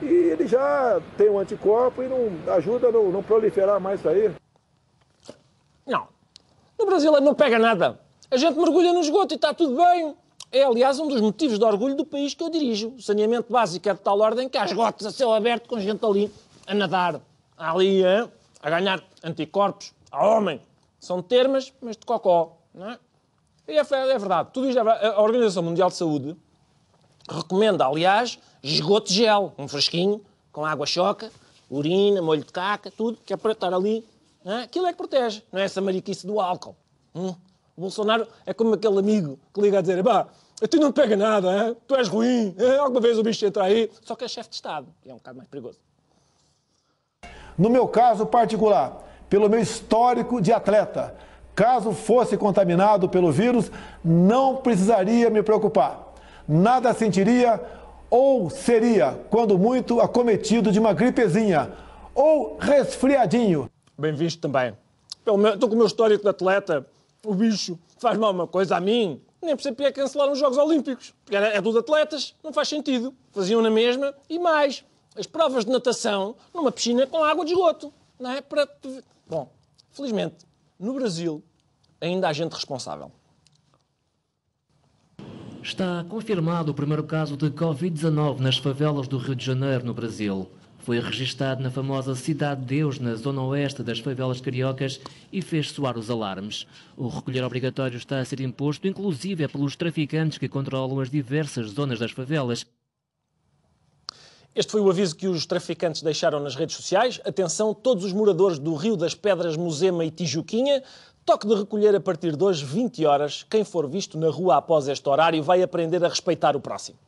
E 0.00 0.06
ele 0.06 0.46
já 0.46 1.00
tem 1.16 1.30
um 1.30 1.38
anticorpo 1.38 2.02
e 2.02 2.08
não 2.08 2.28
ajuda 2.54 2.88
a 2.88 2.92
não, 2.92 3.10
não 3.10 3.22
proliferar 3.22 3.80
mais 3.80 4.00
isso 4.00 4.08
aí. 4.08 4.32
Não. 5.86 6.08
No 6.78 6.86
Brasil 6.86 7.12
não 7.20 7.34
pega 7.34 7.58
nada. 7.58 8.00
A 8.30 8.36
gente 8.36 8.58
mergulha 8.58 8.92
no 8.92 9.00
esgoto 9.00 9.34
e 9.34 9.36
está 9.36 9.54
tudo 9.54 9.76
bem. 9.76 10.16
É, 10.50 10.64
aliás, 10.64 10.98
um 10.98 11.06
dos 11.06 11.20
motivos 11.20 11.58
de 11.58 11.64
orgulho 11.64 11.94
do 11.94 12.04
país 12.04 12.34
que 12.34 12.42
eu 12.42 12.50
dirijo. 12.50 12.88
O 12.96 13.00
saneamento 13.00 13.52
básico 13.52 13.88
é 13.88 13.94
de 13.94 14.00
tal 14.00 14.18
ordem 14.20 14.48
que 14.48 14.58
há 14.58 14.64
esgotos 14.64 15.06
a 15.06 15.12
céu 15.12 15.32
aberto 15.32 15.68
com 15.68 15.78
gente 15.78 16.04
ali 16.04 16.32
a 16.66 16.74
nadar. 16.74 17.20
Ali, 17.56 18.04
a 18.04 18.70
ganhar 18.70 19.02
anticorpos. 19.22 19.92
A 20.10 20.26
homem. 20.26 20.60
São 20.98 21.22
termas, 21.22 21.72
mas 21.80 21.96
de 21.96 22.04
cocó. 22.04 22.58
Não 22.74 22.90
é? 22.90 22.98
É, 23.66 23.76
é 23.76 24.18
verdade. 24.18 24.50
Tudo 24.52 24.68
isto 24.68 24.78
é 24.78 24.84
verdade. 24.84 25.06
A 25.06 25.20
Organização 25.20 25.62
Mundial 25.62 25.88
de 25.88 25.96
Saúde 25.96 26.36
recomenda, 27.28 27.86
aliás, 27.86 28.38
esgoto 28.62 29.08
de 29.08 29.14
gel. 29.14 29.52
Um 29.58 29.68
fresquinho, 29.68 30.20
com 30.50 30.64
água 30.64 30.86
choca, 30.86 31.30
urina, 31.70 32.20
molho 32.20 32.44
de 32.44 32.52
caca, 32.52 32.90
tudo, 32.90 33.18
que 33.24 33.32
é 33.32 33.36
para 33.36 33.52
estar 33.52 33.72
ali. 33.72 34.04
É? 34.44 34.62
Aquilo 34.62 34.86
é 34.86 34.92
que 34.92 34.98
protege. 34.98 35.42
Não 35.52 35.60
é 35.60 35.64
essa 35.64 35.80
mariquice 35.80 36.26
do 36.26 36.40
álcool. 36.40 36.76
Hum? 37.14 37.34
Bolsonaro 37.76 38.26
é 38.44 38.52
como 38.52 38.74
aquele 38.74 38.98
amigo 38.98 39.38
que 39.54 39.60
liga 39.60 39.78
a 39.78 39.80
dizer: 39.80 40.02
bah, 40.02 40.28
A 40.62 40.68
ti 40.68 40.78
não 40.78 40.92
pega 40.92 41.16
nada, 41.16 41.68
hein? 41.68 41.76
tu 41.86 41.96
és 41.96 42.08
ruim, 42.08 42.54
hein? 42.58 42.78
alguma 42.78 43.00
vez 43.00 43.18
o 43.18 43.22
bicho 43.22 43.44
entra 43.46 43.64
aí. 43.64 43.90
Só 44.02 44.14
que 44.14 44.24
é 44.24 44.28
chefe 44.28 44.50
de 44.50 44.56
Estado, 44.56 44.86
e 45.04 45.10
é 45.10 45.12
um 45.12 45.16
bocado 45.16 45.36
mais 45.36 45.48
perigoso. 45.48 45.78
No 47.56 47.70
meu 47.70 47.88
caso 47.88 48.26
particular, 48.26 49.02
pelo 49.28 49.48
meu 49.48 49.60
histórico 49.60 50.40
de 50.40 50.52
atleta, 50.52 51.16
caso 51.54 51.92
fosse 51.92 52.36
contaminado 52.36 53.08
pelo 53.08 53.30
vírus, 53.30 53.70
não 54.04 54.56
precisaria 54.56 55.30
me 55.30 55.42
preocupar. 55.42 56.14
Nada 56.48 56.92
sentiria 56.92 57.60
ou 58.10 58.50
seria, 58.50 59.18
quando 59.30 59.58
muito, 59.58 60.00
acometido 60.00 60.70
de 60.70 60.78
uma 60.78 60.92
gripezinha 60.92 61.72
ou 62.14 62.56
resfriadinho. 62.58 63.70
Bem 63.98 64.12
visto 64.12 64.40
também. 64.40 64.76
Estou 65.18 65.68
com 65.68 65.74
o 65.74 65.78
meu 65.78 65.86
histórico 65.86 66.22
de 66.22 66.28
atleta, 66.28 66.86
o 67.24 67.34
bicho 67.34 67.78
faz 67.98 68.18
mal 68.18 68.32
uma 68.32 68.46
coisa 68.46 68.76
a 68.76 68.80
mim, 68.80 69.20
nem 69.40 69.56
percebi 69.56 69.84
é 69.84 69.92
cancelar 69.92 70.30
os 70.30 70.38
Jogos 70.38 70.58
Olímpicos, 70.58 71.14
porque 71.24 71.36
é 71.36 71.60
dos 71.60 71.76
atletas, 71.76 72.34
não 72.42 72.52
faz 72.52 72.68
sentido. 72.68 73.14
Faziam 73.32 73.60
na 73.60 73.70
mesma 73.70 74.14
e 74.28 74.38
mais. 74.38 74.84
As 75.16 75.26
provas 75.26 75.64
de 75.64 75.70
natação 75.70 76.36
numa 76.54 76.70
piscina 76.70 77.06
com 77.06 77.22
água 77.22 77.44
de 77.44 77.52
esgoto, 77.52 77.92
não 78.18 78.30
é? 78.30 78.40
Para... 78.40 78.68
Bom, 79.28 79.50
felizmente, 79.90 80.46
no 80.82 80.94
Brasil 80.94 81.42
ainda 82.00 82.28
há 82.28 82.32
gente 82.32 82.52
responsável. 82.52 83.12
Está 85.62 86.04
confirmado 86.08 86.72
o 86.72 86.74
primeiro 86.74 87.04
caso 87.04 87.36
de 87.36 87.48
Covid-19 87.50 88.40
nas 88.40 88.58
favelas 88.58 89.06
do 89.06 89.16
Rio 89.16 89.36
de 89.36 89.44
Janeiro, 89.44 89.86
no 89.86 89.94
Brasil. 89.94 90.50
Foi 90.78 90.98
registado 90.98 91.62
na 91.62 91.70
famosa 91.70 92.16
Cidade 92.16 92.62
de 92.62 92.66
Deus, 92.66 92.98
na 92.98 93.14
zona 93.14 93.40
oeste 93.42 93.84
das 93.84 94.00
favelas 94.00 94.40
cariocas, 94.40 95.00
e 95.32 95.40
fez 95.40 95.70
soar 95.70 95.96
os 95.96 96.10
alarmes. 96.10 96.66
O 96.96 97.06
recolher 97.06 97.44
obrigatório 97.44 97.96
está 97.96 98.18
a 98.18 98.24
ser 98.24 98.40
imposto, 98.40 98.88
inclusive, 98.88 99.46
pelos 99.46 99.76
traficantes 99.76 100.38
que 100.38 100.48
controlam 100.48 100.98
as 100.98 101.08
diversas 101.08 101.70
zonas 101.70 102.00
das 102.00 102.10
favelas. 102.10 102.66
Este 104.54 104.70
foi 104.70 104.80
o 104.82 104.90
aviso 104.90 105.16
que 105.16 105.26
os 105.26 105.46
traficantes 105.46 106.02
deixaram 106.02 106.38
nas 106.38 106.54
redes 106.54 106.76
sociais. 106.76 107.20
Atenção, 107.24 107.72
todos 107.72 108.04
os 108.04 108.12
moradores 108.12 108.58
do 108.58 108.74
Rio 108.74 108.96
das 108.96 109.14
Pedras, 109.14 109.56
Musema 109.56 110.04
e 110.04 110.10
Tijuquinha, 110.10 110.82
Toque 111.24 111.46
de 111.46 111.54
recolher 111.54 111.94
a 111.94 112.00
partir 112.00 112.34
de 112.34 112.42
hoje, 112.42 112.64
20 112.64 113.06
horas. 113.06 113.46
Quem 113.48 113.62
for 113.62 113.88
visto 113.88 114.18
na 114.18 114.28
rua 114.28 114.56
após 114.56 114.88
este 114.88 115.08
horário 115.08 115.40
vai 115.40 115.62
aprender 115.62 116.04
a 116.04 116.08
respeitar 116.08 116.56
o 116.56 116.60
próximo. 116.60 116.98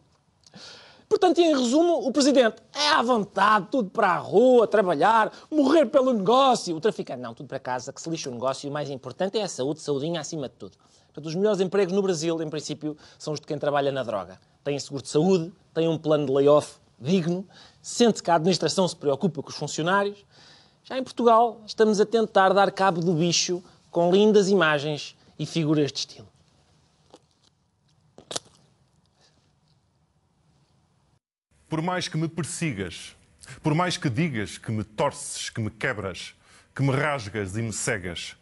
Portanto, 1.09 1.41
em 1.41 1.53
resumo, 1.53 2.07
o 2.07 2.13
Presidente 2.13 2.63
é 2.73 2.91
à 2.91 3.03
vontade, 3.03 3.67
tudo 3.73 3.91
para 3.91 4.11
a 4.11 4.17
rua, 4.17 4.69
trabalhar, 4.69 5.33
morrer 5.51 5.87
pelo 5.87 6.13
negócio. 6.13 6.77
O 6.77 6.81
traficante, 6.81 7.21
não, 7.21 7.35
tudo 7.35 7.49
para 7.49 7.59
casa, 7.59 7.93
que 7.93 8.01
se 8.01 8.09
lixa 8.09 8.31
o 8.31 8.33
negócio 8.33 8.69
e 8.69 8.71
o 8.71 8.73
mais 8.73 8.89
importante 8.89 9.37
é 9.37 9.43
a 9.43 9.49
saúde, 9.49 9.81
saudinha 9.81 10.21
acima 10.21 10.49
de 10.49 10.55
tudo. 10.55 10.77
Portanto, 11.07 11.27
os 11.27 11.35
melhores 11.35 11.61
empregos 11.61 11.93
no 11.93 12.01
Brasil, 12.01 12.41
em 12.41 12.49
princípio, 12.49 12.97
são 13.19 13.33
os 13.33 13.41
de 13.41 13.47
quem 13.47 13.59
trabalha 13.59 13.91
na 13.91 14.05
droga. 14.05 14.39
Tem 14.63 14.79
seguro 14.79 15.03
de 15.03 15.09
saúde, 15.09 15.53
tem 15.75 15.89
um 15.89 15.99
plano 15.99 16.27
de 16.27 16.33
layoff 16.33 16.79
digno, 16.99 17.47
sente 17.83 18.23
que 18.23 18.31
a 18.31 18.37
administração 18.37 18.87
se 18.89 18.97
preocupa 18.97 19.43
com 19.43 19.51
os 19.51 19.57
funcionários. 19.57 20.25
Já 20.85 20.99
em 20.99 21.03
Portugal, 21.03 21.61
estamos 21.67 22.01
a 22.01 22.07
tentar 22.07 22.53
dar 22.53 22.71
cabo 22.71 23.01
do 23.01 23.15
bicho 23.15 23.63
com 23.91 24.11
lindas 24.11 24.49
imagens 24.49 25.17
e 25.39 25.47
figuras 25.47 25.93
de 25.93 26.01
estilo. 26.01 26.29
Por 31.69 31.83
mais 31.83 32.07
que 32.07 32.17
me 32.17 32.29
persigas, 32.29 33.17
por 33.63 33.75
mais 33.75 33.97
que 33.97 34.09
digas 34.09 34.59
que 34.59 34.71
me 34.71 34.85
torces, 34.85 35.51
que 35.51 35.61
me 35.61 35.71
quebras, 35.71 36.35
que 36.75 36.83
me 36.83 36.91
rasgas 36.91 37.57
e 37.57 37.63
me 37.63 37.73
cegas, 37.73 38.37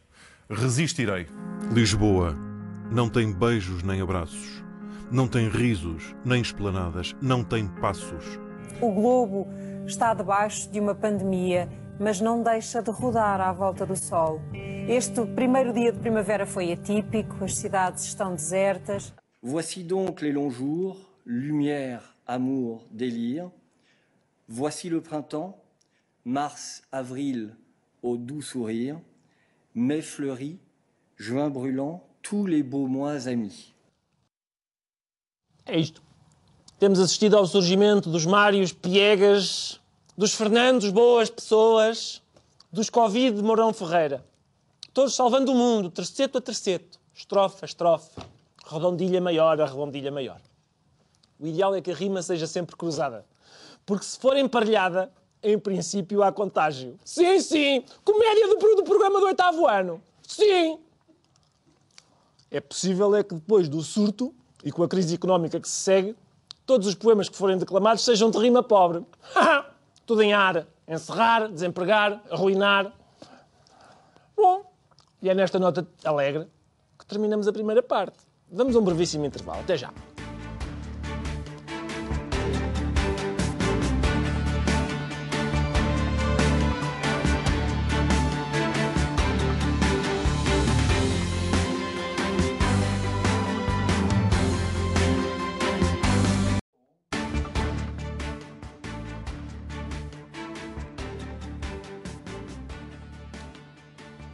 resistirei. 0.50 1.26
Lisboa 1.73 2.37
não 2.90 3.09
tem 3.09 3.32
beijos 3.32 3.82
nem 3.82 4.00
abraços, 4.00 4.62
não 5.12 5.28
tem 5.28 5.49
risos 5.49 6.16
nem 6.25 6.42
esplanadas, 6.42 7.14
não 7.21 7.45
tem 7.45 7.69
passos. 7.81 8.40
O 8.81 8.90
globo 8.90 9.47
está 9.87 10.14
debaixo 10.14 10.71
de 10.71 10.81
uma 10.81 10.95
pandemia 10.95 11.69
mas 12.02 12.21
não 12.21 12.42
deixa 12.42 12.83
de 12.83 12.90
rodar 12.90 13.40
à 13.40 13.52
volta 13.52 13.87
do 13.87 13.97
Sol. 13.97 14.40
Este 14.88 15.25
primeiro 15.35 15.73
dia 15.73 15.92
de 15.92 16.00
primavera 16.00 16.45
foi 16.45 16.73
atípico, 16.73 17.45
as 17.45 17.57
cidades 17.57 18.04
estão 18.04 18.35
desertas. 18.35 19.14
Voici 19.40 19.85
donc 19.85 20.21
les 20.21 20.33
longs 20.33 20.50
jours, 20.50 20.97
lumière, 21.25 22.02
amour, 22.26 22.85
délire. 22.90 23.50
Voici 24.49 24.88
le 24.88 25.00
printemps, 25.00 25.57
mars, 26.25 26.83
avril, 26.90 27.57
au 28.02 28.16
doux 28.16 28.42
sourire. 28.42 29.00
Mai 29.75 30.02
fleuri, 30.02 30.59
juin 31.16 31.49
brûlant, 31.50 32.02
tous 32.21 32.47
les 32.47 32.62
beaux 32.62 32.88
mois 32.88 33.28
amis. 33.28 33.72
É 35.64 35.78
isto. 35.78 36.02
Temos 36.78 36.99
assistido 36.99 37.37
ao 37.37 37.47
surgimento 37.47 38.11
dos 38.11 38.26
Mários 38.26 38.73
Piegas, 38.73 39.81
dos 40.16 40.35
Fernandos 40.35 40.90
Boas 40.90 41.31
Pessoas, 41.31 42.21
dos 42.73 42.90
Covid 42.90 43.37
de 43.37 43.42
Mourão 43.42 43.73
Ferreira. 43.73 44.25
Todos 44.92 45.14
salvando 45.14 45.52
o 45.52 45.54
mundo, 45.54 45.90
terceto 45.90 46.38
a 46.38 46.40
terceto, 46.40 46.99
estrofe 47.14 47.59
a 47.62 47.66
estrofe, 47.66 48.21
redondilha 48.66 49.21
maior 49.21 49.61
a 49.61 49.66
redondilha 49.66 50.11
maior. 50.11 50.40
O 51.38 51.47
ideal 51.47 51.75
é 51.75 51.81
que 51.81 51.90
a 51.90 51.95
rima 51.95 52.21
seja 52.23 52.47
sempre 52.47 52.76
cruzada. 52.76 53.25
Porque 53.87 54.04
se 54.04 54.19
for 54.19 54.37
emparelhada, 54.37 55.12
em 55.42 55.59
princípio 55.59 56.23
há 56.23 56.33
contágio. 56.33 56.99
Sim, 57.04 57.40
sim! 57.40 57.85
Comédia 58.04 58.49
do, 58.49 58.76
do 58.76 58.85
programa 58.85 59.19
do 59.19 59.26
oitavo 59.26 59.66
ano. 59.66 60.02
Sim! 60.26 60.78
É 62.50 62.61
possível 62.61 63.14
é 63.14 63.23
que 63.23 63.35
depois 63.35 63.69
do 63.69 63.81
surto 63.83 64.35
e 64.64 64.71
com 64.71 64.83
a 64.83 64.88
crise 64.88 65.14
económica 65.14 65.61
que 65.61 65.69
se 65.69 65.75
segue, 65.75 66.16
todos 66.64 66.87
os 66.87 66.95
poemas 66.95 67.28
que 67.28 67.37
forem 67.37 67.59
declamados 67.59 68.04
sejam 68.04 68.31
de 68.31 68.38
rima 68.38 68.62
pobre. 68.62 69.04
Tudo 70.07 70.23
em 70.23 70.33
ar. 70.33 70.66
Encerrar, 70.87 71.49
desempregar, 71.49 72.23
arruinar. 72.31 72.92
Bom, 74.37 74.64
e 75.21 75.31
é 75.31 75.35
nesta 75.35 75.59
nota 75.59 75.87
alegre 76.04 76.49
que 76.99 77.07
terminamos 77.07 77.47
a 77.47 77.52
primeira 77.52 77.83
parte. 77.83 78.19
Vamos 78.50 78.76
a 78.76 78.78
um 78.78 78.85
brevíssimo 78.85 79.25
intervalo. 79.25 79.61
Até 79.61 79.76
já. 79.76 79.92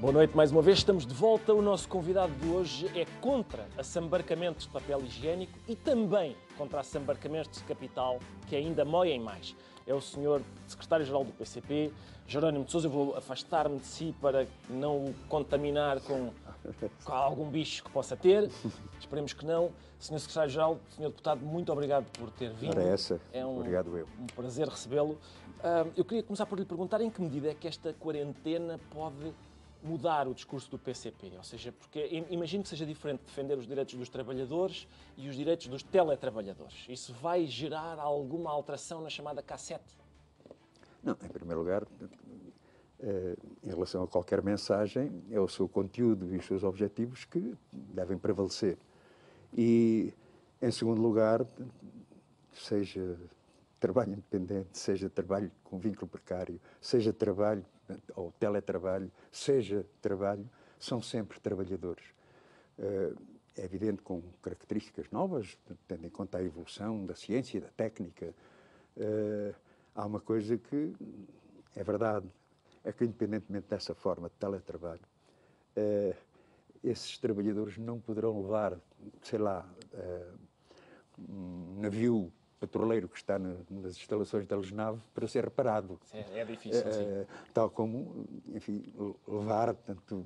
Boa 0.00 0.12
noite 0.12 0.36
mais 0.36 0.52
uma 0.52 0.62
vez, 0.62 0.78
estamos 0.78 1.04
de 1.04 1.12
volta. 1.12 1.52
O 1.52 1.60
nosso 1.60 1.88
convidado 1.88 2.32
de 2.34 2.46
hoje 2.46 2.86
é 2.96 3.04
contra 3.20 3.66
assambarcamentos 3.76 4.64
de 4.64 4.72
papel 4.72 5.00
higiênico 5.00 5.58
e 5.66 5.74
também 5.74 6.36
contra 6.56 6.78
assambarcamentos 6.78 7.58
de 7.58 7.64
capital 7.64 8.20
que 8.46 8.54
ainda 8.54 8.84
moem 8.84 9.18
mais. 9.18 9.56
É 9.84 9.92
o 9.92 10.00
senhor 10.00 10.40
secretário-geral 10.68 11.24
do 11.24 11.32
PCP, 11.32 11.90
Jerónimo 12.28 12.64
de 12.64 12.70
Sousa. 12.70 12.86
Eu 12.86 12.92
vou 12.92 13.16
afastar-me 13.16 13.80
de 13.80 13.86
si 13.86 14.14
para 14.20 14.46
não 14.70 15.06
o 15.06 15.14
contaminar 15.28 16.00
com, 16.02 16.30
com 17.04 17.12
algum 17.12 17.50
bicho 17.50 17.82
que 17.82 17.90
possa 17.90 18.16
ter. 18.16 18.48
Esperemos 19.00 19.32
que 19.32 19.44
não. 19.44 19.72
Senhor 19.98 20.20
secretário-geral, 20.20 20.78
senhor 20.90 21.08
deputado, 21.08 21.44
muito 21.44 21.72
obrigado 21.72 22.04
por 22.16 22.30
ter 22.30 22.52
vindo. 22.52 22.70
Ora, 22.70 22.84
essa. 22.84 23.20
É 23.32 23.44
um, 23.44 23.56
Obrigado 23.56 23.98
eu. 23.98 24.06
um 24.20 24.26
prazer 24.26 24.68
recebê-lo. 24.68 25.18
Ah, 25.60 25.84
eu 25.96 26.04
queria 26.04 26.22
começar 26.22 26.46
por 26.46 26.56
lhe 26.56 26.64
perguntar 26.64 27.00
em 27.00 27.10
que 27.10 27.20
medida 27.20 27.48
é 27.50 27.54
que 27.54 27.66
esta 27.66 27.92
quarentena 27.94 28.78
pode 28.90 29.34
mudar 29.82 30.26
o 30.26 30.34
discurso 30.34 30.70
do 30.70 30.78
PCP? 30.78 31.32
Ou 31.36 31.44
seja, 31.44 31.72
porque 31.72 32.24
imagino 32.30 32.62
que 32.62 32.68
seja 32.68 32.84
diferente 32.84 33.22
defender 33.24 33.56
os 33.56 33.66
direitos 33.66 33.94
dos 33.94 34.08
trabalhadores 34.08 34.86
e 35.16 35.28
os 35.28 35.36
direitos 35.36 35.68
dos 35.68 35.82
teletrabalhadores. 35.82 36.86
Isso 36.88 37.12
vai 37.14 37.46
gerar 37.46 37.98
alguma 37.98 38.50
alteração 38.50 39.00
na 39.00 39.10
chamada 39.10 39.42
cassete? 39.42 39.96
Não, 41.02 41.12
em 41.12 41.28
primeiro 41.28 41.60
lugar, 41.60 41.86
eh, 43.00 43.36
em 43.62 43.68
relação 43.68 44.02
a 44.02 44.08
qualquer 44.08 44.42
mensagem, 44.42 45.22
é 45.30 45.38
o 45.38 45.48
seu 45.48 45.68
conteúdo 45.68 46.34
e 46.34 46.38
os 46.38 46.46
seus 46.46 46.64
objetivos 46.64 47.24
que 47.24 47.54
devem 47.72 48.18
prevalecer. 48.18 48.76
E, 49.56 50.12
em 50.60 50.70
segundo 50.70 51.00
lugar, 51.00 51.46
seja 52.52 53.16
trabalho 53.78 54.12
independente, 54.12 54.76
seja 54.76 55.08
trabalho 55.08 55.50
com 55.62 55.78
vínculo 55.78 56.08
precário, 56.08 56.60
seja 56.80 57.12
trabalho 57.12 57.64
ou 58.14 58.32
teletrabalho, 58.32 59.10
seja 59.30 59.86
trabalho, 60.00 60.48
são 60.78 61.00
sempre 61.02 61.40
trabalhadores. 61.40 62.04
É 63.56 63.64
evidente 63.64 64.02
com 64.02 64.22
características 64.40 65.10
novas, 65.10 65.58
tendo 65.86 66.06
em 66.06 66.10
conta 66.10 66.38
a 66.38 66.42
evolução 66.42 67.04
da 67.04 67.14
ciência 67.14 67.58
e 67.58 67.60
da 67.60 67.68
técnica. 67.68 68.32
Há 69.94 70.06
uma 70.06 70.20
coisa 70.20 70.56
que 70.56 70.94
é 71.74 71.82
verdade, 71.82 72.26
é 72.84 72.92
que 72.92 73.04
independentemente 73.04 73.66
dessa 73.68 73.94
forma 73.94 74.28
de 74.28 74.36
teletrabalho, 74.36 75.02
esses 76.84 77.18
trabalhadores 77.18 77.76
não 77.78 77.98
poderão 77.98 78.40
levar, 78.40 78.78
sei 79.22 79.38
lá, 79.40 79.68
um 81.18 81.80
navio 81.80 82.32
petroleiro 82.60 83.08
que 83.08 83.16
está 83.16 83.38
na, 83.38 83.54
nas 83.70 83.96
instalações 83.96 84.46
da 84.46 84.56
Lesnave 84.56 85.00
para 85.14 85.26
ser 85.28 85.44
reparado. 85.44 85.98
É, 86.12 86.40
é 86.40 86.44
difícil, 86.44 86.82
Eh, 86.86 86.90
eh, 87.22 87.26
Tal 87.54 87.70
como, 87.70 88.26
enfim, 88.54 88.84
levar 89.26 89.74
tanto 89.74 90.24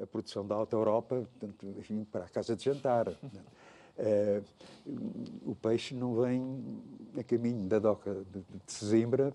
a 0.00 0.06
produção 0.06 0.46
da 0.46 0.54
Alta 0.54 0.74
Europa 0.76 1.26
tanto, 1.40 1.66
enfim, 1.78 2.04
para 2.04 2.24
a 2.24 2.28
casa 2.28 2.54
de 2.56 2.64
jantar. 2.64 3.06
Eh, 3.96 4.42
o 5.46 5.54
peixe 5.54 5.94
não 5.94 6.20
vem 6.20 6.82
a 7.16 7.22
caminho 7.22 7.68
da 7.68 7.78
doca 7.78 8.12
de, 8.12 8.40
de 8.40 8.72
Sesimbra 8.72 9.32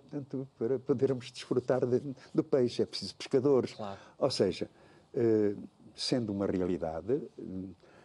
para 0.57 0.77
podermos 0.77 1.31
desfrutar 1.31 1.85
de- 1.85 2.13
do 2.35 2.43
peixe. 2.43 2.81
É 2.81 2.85
preciso 2.85 3.15
pescadores. 3.15 3.73
Ou 4.17 4.29
seja, 4.29 4.69
sendo 5.95 6.33
uma 6.33 6.45
realidade, 6.45 7.21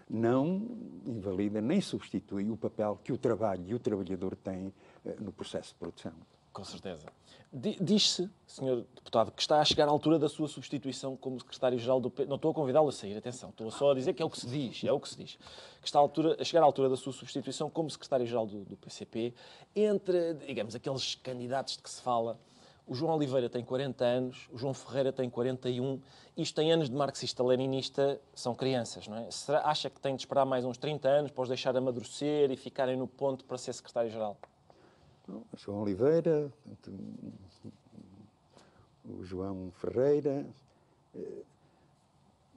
não 0.09 0.67
invalida 1.07 1.61
nem 1.61 1.81
substitui 1.81 2.51
o 2.51 2.57
papel 2.57 2.99
que 3.03 3.13
o 3.13 3.19
trabalho 3.19 3.65
e 3.67 3.75
o 3.75 3.79
trabalhador 3.79 4.37
têm 4.37 4.73
eh, 5.05 5.17
no 5.21 5.33
processo 5.33 5.71
de 5.71 5.75
produção. 5.77 6.13
Com 6.53 6.63
certeza. 6.65 7.07
Di- 7.53 7.77
Diz-se, 7.81 8.29
Sr. 8.47 8.85
Deputado, 8.95 9.33
que 9.33 9.41
está 9.43 9.61
a 9.61 9.65
chegar 9.65 9.87
à 9.87 9.91
altura 9.91 10.19
da 10.19 10.29
sua 10.29 10.47
substituição 10.49 11.17
como 11.17 11.39
Secretário-Geral 11.41 12.01
do 12.01 12.11
P... 12.11 12.25
Não 12.27 12.37
estou 12.37 12.51
a 12.51 12.55
convidá-lo 12.55 12.89
a 12.89 12.93
sair, 12.93 13.17
atenção. 13.17 13.51
Estou 13.51 13.71
só 13.73 13.91
a 13.91 13.95
dizer 13.95 14.13
que 14.15 14.23
é 14.23 14.25
o 14.25 14.31
que 14.31 14.39
se 14.39 14.47
diz, 14.47 14.85
é 14.85 14.93
o 14.93 15.01
que 15.01 15.09
se 15.09 15.17
diz. 15.17 15.37
Que 15.81 15.87
está 15.87 15.99
à 15.99 16.03
altura, 16.03 16.37
a 16.41 16.45
chegar 16.45 16.63
à 16.63 16.65
altura 16.65 16.89
da 16.89 16.97
sua 16.97 17.13
substituição 17.13 17.69
como 17.71 17.91
Secretário-Geral 17.91 18.47
do, 18.47 18.65
do 18.65 18.77
PCP, 18.77 19.35
entre, 19.75 20.35
digamos, 20.47 20.75
aqueles 20.77 21.15
candidatos 21.17 21.77
de 21.77 21.83
que 21.83 21.91
se 21.91 22.01
fala. 22.03 22.39
O 22.87 22.95
João 22.95 23.15
Oliveira 23.17 23.49
tem 23.49 23.65
40 23.65 24.05
anos, 24.05 24.49
o 24.53 24.59
João 24.59 24.75
Ferreira 24.75 25.11
tem 25.13 25.31
41. 25.31 26.01
Isto 26.37 26.55
tem 26.57 26.71
anos 26.71 26.91
de 26.91 26.95
marxista-leninista, 26.95 28.21
são 28.35 28.55
crianças, 28.55 29.09
não 29.09 29.17
é? 29.17 29.31
Será, 29.31 29.63
acha 29.67 29.89
que 29.89 29.99
tem 29.99 30.15
de 30.15 30.21
esperar 30.23 30.45
mais 30.45 30.65
uns 30.67 30.77
30 30.77 31.09
anos 31.09 31.31
para 31.31 31.43
os 31.43 31.49
deixar 31.49 31.75
amadurecer 31.75 32.51
e 32.51 32.57
ficarem 32.57 32.97
no 32.97 33.07
ponto 33.09 33.45
para 33.47 33.57
ser 33.57 33.73
Secretário-Geral? 33.73 34.37
João 35.57 35.81
Oliveira, 35.81 36.53
o 39.07 39.25
João 39.25 39.71
Ferreira. 39.73 40.47
eh, 41.15 41.43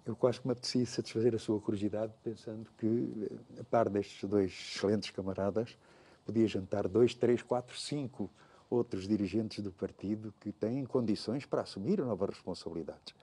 Eu 0.06 0.16
quase 0.16 0.40
que 0.40 0.48
me 0.48 0.54
apetecia 0.54 0.86
satisfazer 0.86 1.36
a 1.36 1.40
sua 1.40 1.60
curiosidade 1.60 2.14
pensando 2.24 2.70
que, 2.78 3.30
eh, 3.58 3.62
a 3.62 3.64
par 3.64 3.90
destes 3.90 4.30
dois 4.30 4.52
excelentes 4.52 5.10
camaradas, 5.12 5.78
podia 6.26 6.48
jantar 6.48 6.88
dois, 6.88 7.14
três, 7.14 7.42
quatro, 7.42 7.78
cinco 7.78 8.30
outros 8.70 9.08
dirigentes 9.08 9.64
do 9.64 9.72
partido 9.72 10.34
que 10.40 10.52
têm 10.52 10.86
condições 10.86 11.46
para 11.46 11.62
assumir 11.62 12.00
novas 12.00 12.30
responsabilidades. 12.32 13.14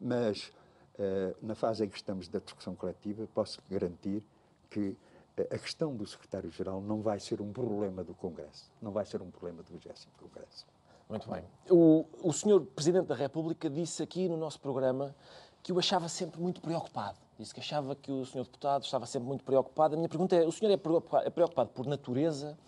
Mas, 0.00 0.52
eh, 0.98 1.34
na 1.42 1.54
fase 1.54 1.84
em 1.84 1.88
que 1.88 1.96
estamos 1.96 2.28
da 2.28 2.38
discussão 2.38 2.74
coletiva, 2.74 3.26
posso 3.34 3.60
garantir 3.70 4.22
que 4.70 4.96
eh, 5.36 5.48
a 5.54 5.58
questão 5.58 5.94
do 5.94 6.06
secretário-geral 6.06 6.80
não 6.80 7.00
vai 7.02 7.18
ser 7.20 7.40
um 7.40 7.52
problema 7.52 8.04
do 8.04 8.14
Congresso, 8.14 8.70
não 8.80 8.92
vai 8.92 9.04
ser 9.04 9.22
um 9.22 9.30
problema 9.30 9.62
do 9.62 9.72
20 9.72 9.88
Congresso. 10.18 10.66
Muito 11.08 11.30
bem. 11.30 11.44
O, 11.70 12.06
o 12.22 12.32
senhor 12.32 12.64
Presidente 12.64 13.06
da 13.06 13.14
República 13.14 13.68
disse 13.68 14.02
aqui 14.02 14.28
no 14.28 14.36
nosso 14.36 14.58
programa 14.60 15.14
que 15.62 15.72
o 15.72 15.78
achava 15.78 16.08
sempre 16.08 16.40
muito 16.40 16.60
preocupado. 16.60 17.18
Disse 17.38 17.52
que 17.52 17.60
achava 17.60 17.94
que 17.94 18.10
o 18.10 18.24
senhor 18.24 18.44
deputado 18.44 18.84
estava 18.84 19.04
sempre 19.06 19.28
muito 19.28 19.44
preocupado. 19.44 19.94
A 19.94 19.96
minha 19.96 20.08
pergunta 20.08 20.34
é, 20.36 20.46
o 20.46 20.52
senhor 20.52 20.72
é 20.72 20.76
preocupa- 20.76 21.22
é 21.22 21.30
preocupado 21.30 21.70
por 21.70 21.86
natureza 21.86 22.58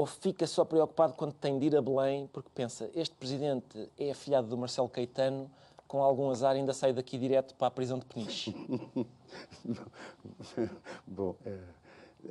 ou 0.00 0.06
fica 0.06 0.46
só 0.46 0.64
preocupado 0.64 1.12
quando 1.12 1.34
tem 1.34 1.58
de 1.58 1.66
ir 1.66 1.76
a 1.76 1.82
Belém 1.82 2.26
porque 2.32 2.48
pensa, 2.54 2.90
este 2.94 3.14
Presidente 3.14 3.90
é 3.98 4.12
afilhado 4.12 4.48
do 4.48 4.56
Marcelo 4.56 4.88
Caetano, 4.88 5.50
com 5.86 6.02
algum 6.02 6.30
azar 6.30 6.56
ainda 6.56 6.72
sai 6.72 6.94
daqui 6.94 7.18
direto 7.18 7.54
para 7.54 7.66
a 7.66 7.70
prisão 7.70 7.98
de 7.98 8.06
Peniche? 8.06 8.54
Bom, 11.06 11.36
eh, 11.44 11.58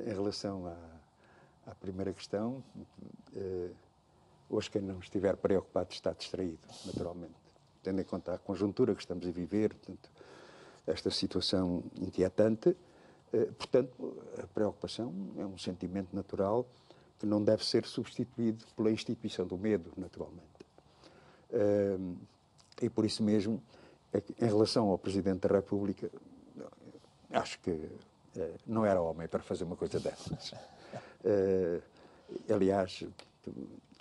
em 0.00 0.08
relação 0.08 0.66
à, 0.66 1.70
à 1.70 1.74
primeira 1.76 2.12
questão, 2.12 2.60
eh, 3.36 3.70
hoje 4.48 4.68
quem 4.68 4.82
não 4.82 4.98
estiver 4.98 5.36
preocupado 5.36 5.92
está 5.92 6.12
distraído, 6.12 6.58
naturalmente. 6.84 7.34
Tendo 7.84 8.00
em 8.00 8.04
conta 8.04 8.34
a 8.34 8.38
conjuntura 8.38 8.96
que 8.96 9.00
estamos 9.00 9.24
a 9.24 9.30
viver, 9.30 9.74
portanto, 9.74 10.10
esta 10.88 11.08
situação 11.08 11.84
inquietante, 12.00 12.76
eh, 13.32 13.44
portanto, 13.56 14.24
a 14.42 14.46
preocupação 14.48 15.14
é 15.38 15.46
um 15.46 15.56
sentimento 15.56 16.16
natural 16.16 16.66
que 17.20 17.26
não 17.26 17.44
deve 17.44 17.64
ser 17.64 17.86
substituído 17.86 18.64
pela 18.74 18.90
instituição 18.90 19.46
do 19.46 19.56
medo, 19.56 19.92
naturalmente. 19.96 20.48
E 22.80 22.88
por 22.88 23.04
isso 23.04 23.22
mesmo, 23.22 23.62
é 24.12 24.22
em 24.40 24.46
relação 24.46 24.88
ao 24.88 24.98
Presidente 24.98 25.46
da 25.46 25.54
República, 25.54 26.10
acho 27.30 27.60
que 27.60 27.70
eh, 28.36 28.54
não 28.66 28.84
era 28.84 29.00
homem 29.00 29.28
para 29.28 29.42
fazer 29.42 29.64
uma 29.64 29.76
coisa 29.76 30.00
dessas. 30.00 30.52
Eh, 31.24 31.80
aliás, 32.48 33.04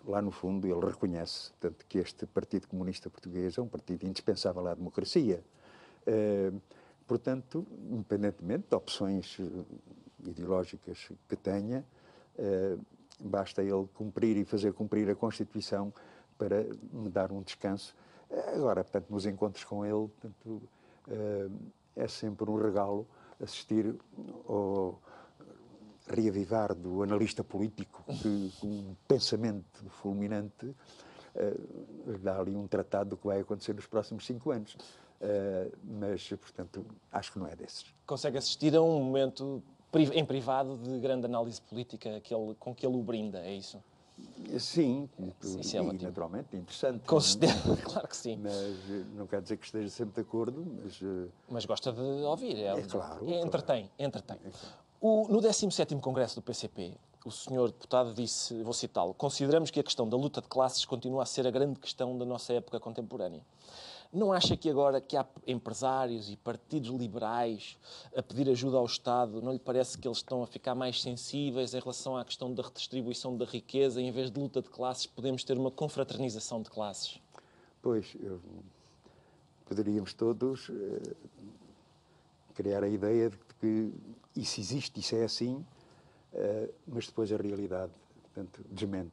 lá 0.06 0.22
no 0.22 0.32
fundo, 0.32 0.68
ele 0.68 0.86
reconhece 0.86 1.52
tanto 1.60 1.86
que 1.86 1.98
este 1.98 2.26
Partido 2.26 2.68
Comunista 2.68 3.10
Português 3.10 3.58
é 3.58 3.62
um 3.62 3.68
partido 3.68 4.06
indispensável 4.06 4.66
à 4.68 4.74
democracia. 4.74 5.44
Eh, 6.08 6.52
portanto, 7.06 7.68
independentemente 7.92 8.68
de 8.70 8.76
opções 8.76 9.38
ideológicas 10.26 11.12
que 11.28 11.36
tenha, 11.36 11.84
basta 13.20 13.62
ele 13.62 13.88
cumprir 13.94 14.38
e 14.38 14.46
fazer 14.46 14.74
cumprir 14.74 15.10
a 15.10 15.16
Constituição 15.16 15.94
para 16.38 16.66
me 16.92 17.10
dar 17.10 17.32
um 17.32 17.42
descanso. 17.42 17.96
Agora, 18.54 18.84
portanto, 18.84 19.10
nos 19.10 19.26
encontros 19.26 19.64
com 19.64 19.86
ele, 19.86 20.08
portanto, 20.08 20.62
eh, 21.10 21.50
é 21.96 22.08
sempre 22.08 22.50
um 22.50 22.56
regalo 22.56 23.08
assistir 23.42 23.96
ao 24.48 25.02
reavivar 26.08 26.74
do 26.74 27.04
analista 27.04 27.44
político 27.44 28.04
que, 28.22 28.52
com 28.60 28.68
um 28.68 28.96
pensamento 29.08 29.84
fulminante, 29.90 30.76
eh, 31.36 31.56
dá 32.22 32.40
ali 32.40 32.56
um 32.56 32.68
tratado 32.68 33.12
do 33.12 33.18
que 33.18 33.28
vai 33.28 33.40
acontecer 33.40 33.74
nos 33.74 33.86
próximos 33.86 34.26
cinco 34.26 34.52
anos. 34.52 34.78
Eh, 35.22 35.72
mas, 35.84 36.30
portanto, 36.30 36.86
acho 37.12 37.34
que 37.34 37.40
não 37.40 37.48
é 37.48 37.56
desses. 37.56 37.86
Consegue 38.06 38.38
assistir 38.38 38.76
a 38.76 38.82
um 38.82 39.04
momento 39.04 39.62
em 39.94 40.26
privado 40.26 40.78
de 40.78 41.00
grande 41.00 41.26
análise 41.26 41.62
política 41.62 42.20
que 42.22 42.34
ele- 42.34 42.56
com 42.60 42.74
que 42.76 42.86
ele 42.86 42.96
o 42.96 43.02
brinda, 43.02 43.40
é 43.40 43.54
isso? 43.54 43.82
Sim, 44.60 45.10
Isso 45.42 45.78
é 45.78 45.80
e 45.82 45.94
naturalmente 46.04 46.56
interessante. 46.56 47.06
Com 47.08 47.18
é? 47.18 47.22
certeza, 47.22 47.78
claro 47.84 48.08
que 48.08 48.18
sim. 48.18 48.38
Mas 48.42 48.54
eh, 48.90 49.06
não 49.16 49.26
quer 49.26 49.42
dizer 49.42 49.56
que 49.58 49.66
esteja 49.66 49.90
sempre 49.90 50.16
de 50.16 50.22
acordo, 50.28 50.66
mas... 50.84 51.00
eh, 51.02 51.28
Mas 51.50 51.66
gosta 51.66 51.92
de 51.94 52.02
ouvir. 52.02 52.58
É, 52.58 52.78
É 52.78 52.82
claro, 52.84 53.30
é, 53.32 53.40
entretém, 53.42 53.90
entretém. 53.98 54.38
O, 55.00 55.28
no 55.30 55.40
17º 55.40 56.02
Congresso 56.02 56.36
do 56.36 56.42
PCP, 56.42 56.98
o 57.26 57.32
senhor 57.32 57.72
deputado 57.72 58.14
disse, 58.14 58.62
vou 58.62 58.74
citá-lo, 58.74 59.14
consideramos 59.14 59.72
que 59.72 59.80
a 59.80 59.84
questão 59.84 60.08
da 60.08 60.18
luta 60.18 60.42
de 60.42 60.48
classes 60.50 60.84
continua 60.84 61.24
a 61.24 61.26
ser 61.26 61.48
a 61.48 61.52
grande 61.52 61.80
questão 61.80 62.18
da 62.18 62.26
nossa 62.26 62.52
época 62.54 62.78
contemporânea. 62.80 63.42
Não 64.12 64.34
acha 64.34 64.58
que 64.58 64.68
agora 64.68 65.00
que 65.00 65.16
há 65.16 65.24
empresários 65.46 66.32
e 66.32 66.36
partidos 66.36 66.90
liberais 66.90 67.78
a 68.16 68.24
pedir 68.24 68.50
ajuda 68.50 68.78
ao 68.78 68.86
Estado, 68.86 69.40
não 69.40 69.54
lhe 69.54 69.60
parece 69.60 70.00
que 70.00 70.08
eles 70.08 70.18
estão 70.18 70.42
a 70.42 70.48
ficar 70.48 70.74
mais 70.74 71.00
sensíveis 71.00 71.76
em 71.76 71.80
relação 71.80 72.18
à 72.18 72.26
questão 72.26 72.52
da 72.52 72.64
redistribuição 72.64 73.38
da 73.38 73.46
riqueza? 73.46 74.02
Em 74.02 74.12
vez 74.12 74.32
de 74.32 74.40
luta 74.40 74.64
de 74.64 74.70
classes, 74.70 75.06
podemos 75.06 75.44
ter 75.44 75.60
uma 75.60 75.70
confraternização 75.70 76.60
de 76.64 76.72
classes? 76.72 77.22
Pois, 77.84 78.18
poderíamos 79.66 80.12
todos 80.16 80.72
eh, 80.72 81.16
criar 82.56 82.84
a 82.84 82.90
ideia 82.90 83.30
de 83.30 83.38
que 83.62 83.94
isso 84.36 84.60
existe, 84.60 85.00
isso 85.00 85.16
é 85.16 85.24
assim, 85.24 85.64
eh, 86.34 86.70
mas 86.88 87.06
depois 87.06 87.32
a 87.32 87.38
realidade, 87.38 87.94
portanto, 88.24 88.66
desmente. 88.72 89.12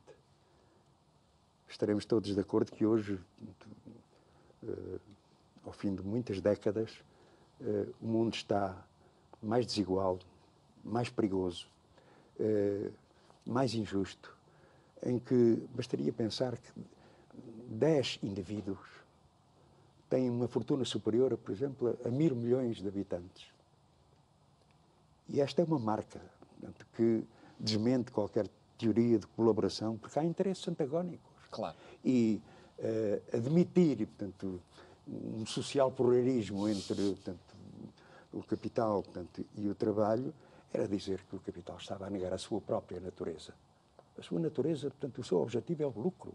Estaremos 1.68 2.06
todos 2.06 2.34
de 2.34 2.40
acordo 2.40 2.72
que 2.72 2.86
hoje, 2.86 3.20
ao 5.64 5.72
fim 5.72 5.94
de 5.94 6.02
muitas 6.02 6.40
décadas, 6.40 7.02
eh, 7.60 7.86
o 8.00 8.06
mundo 8.06 8.34
está 8.34 8.76
mais 9.42 9.66
desigual, 9.66 10.18
mais 10.84 11.08
perigoso, 11.08 11.68
eh, 12.38 12.90
mais 13.44 13.74
injusto, 13.74 14.34
em 15.02 15.18
que 15.18 15.62
bastaria 15.74 16.12
pensar 16.12 16.56
que 16.56 16.72
10 17.68 18.20
indivíduos 18.22 18.88
têm 20.08 20.30
uma 20.30 20.46
fortuna 20.46 20.84
superior, 20.84 21.36
por 21.36 21.52
exemplo, 21.52 21.98
a 22.04 22.08
mil 22.08 22.34
milhões 22.34 22.76
de 22.76 22.88
habitantes. 22.88 23.48
E 25.28 25.40
esta 25.40 25.62
é 25.62 25.64
uma 25.64 25.78
marca 25.78 26.20
portanto, 26.60 26.86
que 26.96 27.24
desmente 27.58 28.10
qualquer 28.10 28.48
teoria 28.78 29.18
de 29.18 29.26
colaboração, 29.28 29.96
porque 29.96 30.18
há 30.18 30.24
interesses 30.24 30.66
antagónicos. 30.68 31.48
Claro. 31.50 31.76
E 32.04 32.40
eh, 32.78 33.22
admitir, 33.32 34.06
portanto, 34.06 34.60
um 35.08 35.46
social 35.46 35.90
pluralismo 35.90 36.68
entre 36.68 36.94
portanto, 36.94 37.40
o 38.32 38.42
capital 38.42 39.02
portanto, 39.02 39.44
e 39.56 39.68
o 39.68 39.74
trabalho 39.74 40.34
era 40.72 40.86
dizer 40.86 41.22
que 41.28 41.36
o 41.36 41.40
capital 41.40 41.76
estava 41.78 42.06
a 42.06 42.10
negar 42.10 42.32
a 42.32 42.38
sua 42.38 42.60
própria 42.60 43.00
natureza. 43.00 43.54
A 44.18 44.22
sua 44.22 44.40
natureza, 44.40 44.88
portanto, 44.88 45.20
o 45.20 45.24
seu 45.24 45.38
objetivo 45.38 45.82
é 45.82 45.86
o 45.86 45.90
lucro. 45.90 46.34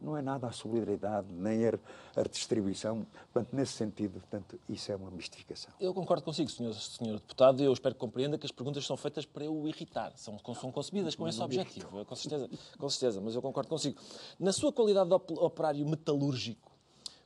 Não 0.00 0.16
é 0.16 0.22
nada 0.22 0.46
a 0.46 0.52
solidariedade, 0.52 1.26
nem 1.30 1.66
a, 1.66 1.78
redistribuição. 2.16 3.06
Portanto, 3.32 3.54
nesse 3.54 3.72
sentido, 3.72 4.20
portanto, 4.20 4.58
isso 4.68 4.92
é 4.92 4.96
uma 4.96 5.10
mistificação. 5.10 5.72
Eu 5.80 5.94
concordo 5.94 6.22
consigo, 6.22 6.50
senhor, 6.50 6.74
senhor 6.74 7.14
deputado, 7.14 7.60
e 7.60 7.64
eu 7.64 7.72
espero 7.72 7.94
que 7.94 8.00
compreenda 8.00 8.38
que 8.38 8.46
as 8.46 8.52
perguntas 8.52 8.86
são 8.86 8.96
feitas 8.96 9.24
para 9.24 9.44
eu 9.44 9.54
o 9.54 9.68
irritar, 9.68 10.12
são, 10.16 10.38
são 10.54 10.70
concebidas 10.70 11.14
com 11.14 11.26
esse 11.26 11.40
objetivo, 11.40 12.04
com 12.04 12.16
certeza, 12.16 12.50
com 12.78 12.88
certeza, 12.88 13.20
mas 13.20 13.34
eu 13.34 13.42
concordo 13.42 13.68
consigo. 13.68 14.00
Na 14.38 14.52
sua 14.52 14.72
qualidade 14.72 15.08
de 15.08 15.14
operário 15.14 15.86
metalúrgico, 15.86 16.74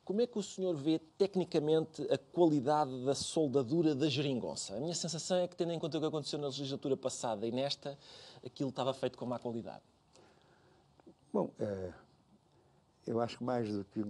como 0.08 0.22
é 0.22 0.26
que 0.26 0.38
o 0.38 0.42
senhor 0.42 0.74
vê 0.74 0.98
tecnicamente 1.18 2.02
a 2.10 2.16
qualidade 2.16 3.04
da 3.04 3.14
soldadura 3.14 3.94
da 3.94 4.08
geringonça? 4.08 4.74
A 4.74 4.80
minha 4.80 4.94
sensação 4.94 5.36
é 5.36 5.46
que, 5.46 5.54
tendo 5.54 5.70
em 5.70 5.78
conta 5.78 5.98
o 5.98 6.00
que 6.00 6.06
aconteceu 6.06 6.38
na 6.38 6.46
legislatura 6.46 6.96
passada 6.96 7.46
e 7.46 7.52
nesta, 7.52 7.98
aquilo 8.42 8.70
estava 8.70 8.94
feito 8.94 9.18
com 9.18 9.26
má 9.26 9.38
qualidade. 9.38 9.82
Bom, 11.30 11.50
é, 11.60 11.92
eu 13.08 13.20
acho 13.20 13.38
que 13.38 13.44
mais 13.44 13.72
do 13.72 13.84
que 13.84 14.04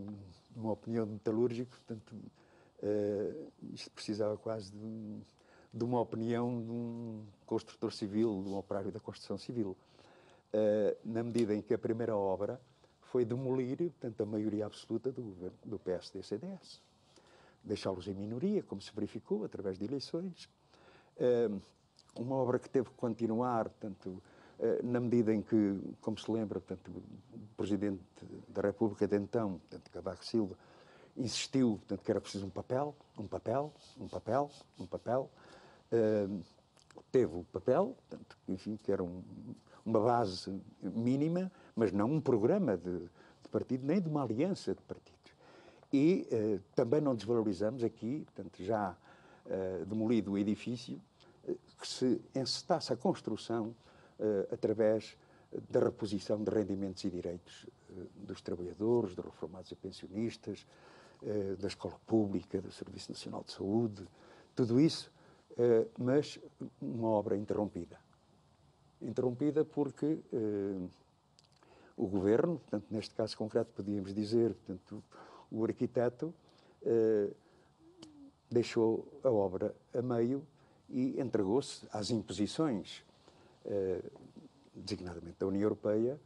uma 0.56 0.72
opinião 0.72 1.06
de 1.06 1.12
metalúrgico, 1.12 1.70
portanto, 1.70 2.16
é, 2.82 3.46
isto 3.72 3.90
precisava 3.92 4.37
quase 4.37 4.72
de, 4.72 4.84
um, 4.84 5.20
de, 5.72 5.84
uma 5.84 6.00
opinião 6.00 6.61
de 6.61 6.70
um 6.70 7.24
construtor 7.46 7.92
civil, 7.92 8.42
de 8.42 8.48
um 8.48 8.56
operário 8.56 8.90
da 8.90 8.98
construção 8.98 9.38
civil. 9.38 9.76
É, 10.52 10.96
na 11.04 11.22
medida 11.22 11.54
em 11.54 11.62
que 11.62 11.72
a 11.72 11.78
primeira 11.78 12.16
obra 12.16 12.61
foi 13.02 13.24
demolir, 13.24 13.76
portanto, 13.76 14.20
a 14.20 14.26
maioria 14.26 14.66
absoluta 14.66 15.12
do, 15.12 15.52
do 15.64 15.78
PSD-CDS. 15.78 16.82
Deixá-los 17.62 18.08
em 18.08 18.14
minoria, 18.14 18.64
como 18.64 18.80
se 18.80 18.92
verificou 18.92 19.44
através 19.44 19.78
de 19.78 19.84
eleições. 19.84 20.48
Uma 22.14 22.37
obra 22.37 22.58
que 22.58 22.68
teve 22.68 22.88
que 22.88 22.94
continuar, 22.96 23.68
portanto, 23.68 24.22
na 24.83 25.01
medida 25.01 25.33
em 25.33 25.40
que, 25.40 25.79
como 26.01 26.18
se 26.18 26.31
lembra, 26.31 26.61
portanto, 26.61 26.90
o 26.90 27.57
Presidente 27.57 28.03
da 28.49 28.62
República 28.62 29.07
de 29.07 29.16
então, 29.16 29.59
portanto, 29.59 29.90
Cavaco 29.90 30.25
Silva, 30.25 30.57
insistiu 31.16 31.79
portanto, 31.79 32.03
que 32.03 32.11
era 32.11 32.21
preciso 32.21 32.47
um 32.47 32.51
papel, 32.51 32.94
um 33.18 33.27
papel, 33.27 33.73
um 33.99 34.09
papel, 34.09 34.51
um 34.79 34.87
papel. 34.87 35.31
teve 37.12 37.37
o 37.37 37.44
papel, 37.44 37.97
portanto, 38.09 38.37
enfim, 38.49 38.77
que 38.77 38.90
era 38.90 39.03
um, 39.03 39.23
uma 39.85 40.01
base 40.01 40.61
mínima, 40.83 41.51
mas 41.75 41.92
não 41.92 42.11
um 42.11 42.21
programa 42.21 42.77
de, 42.77 42.99
de 42.99 43.49
partido, 43.51 43.87
nem 43.87 44.01
de 44.01 44.09
uma 44.09 44.23
aliança 44.23 44.75
de 44.75 44.83
partidos. 44.83 45.18
E 45.92 46.27
eh, 46.31 46.61
também 46.75 47.01
não 47.01 47.14
desvalorizamos 47.14 47.83
aqui, 47.83 48.27
portanto, 48.27 48.62
já 48.62 48.94
eh, 49.47 49.85
demolido 49.87 50.33
o 50.33 50.38
edifício, 50.38 51.01
eh, 51.47 51.55
que 51.81 51.88
se 51.88 52.21
encetasse 52.35 52.92
a 52.92 52.97
construção 52.97 53.75
através 54.52 55.16
da 55.70 55.81
reposição 55.81 56.42
de 56.42 56.50
rendimentos 56.50 57.04
e 57.04 57.11
direitos 57.11 57.66
dos 58.16 58.40
trabalhadores, 58.40 59.14
dos 59.14 59.24
reformados 59.24 59.70
e 59.70 59.76
pensionistas, 59.76 60.66
da 61.59 61.66
escola 61.66 61.98
pública, 62.07 62.61
do 62.61 62.70
Serviço 62.70 63.11
Nacional 63.11 63.42
de 63.42 63.52
Saúde, 63.52 64.07
tudo 64.54 64.78
isso, 64.78 65.11
mas 65.98 66.38
uma 66.81 67.09
obra 67.09 67.37
interrompida. 67.37 67.98
Interrompida 69.00 69.64
porque 69.64 70.20
o 71.98 72.07
governo, 72.07 72.59
portanto, 72.61 72.87
neste 72.90 73.14
caso 73.14 73.37
concreto 73.37 73.72
podíamos 73.74 74.14
dizer, 74.14 74.54
portanto, 74.54 75.02
o 75.50 75.64
arquiteto 75.64 76.33
eh, 76.83 77.31
deixou 78.48 79.20
a 79.24 79.31
obra 79.31 79.74
a 79.92 80.00
meio 80.00 80.46
e 80.88 81.20
entregou-se 81.20 81.87
às 81.92 82.11
imposições, 82.11 83.02
eh, 83.02 83.08
designadamente 84.75 85.38
da 85.38 85.47
União 85.47 85.62
Europeia, 85.62 86.18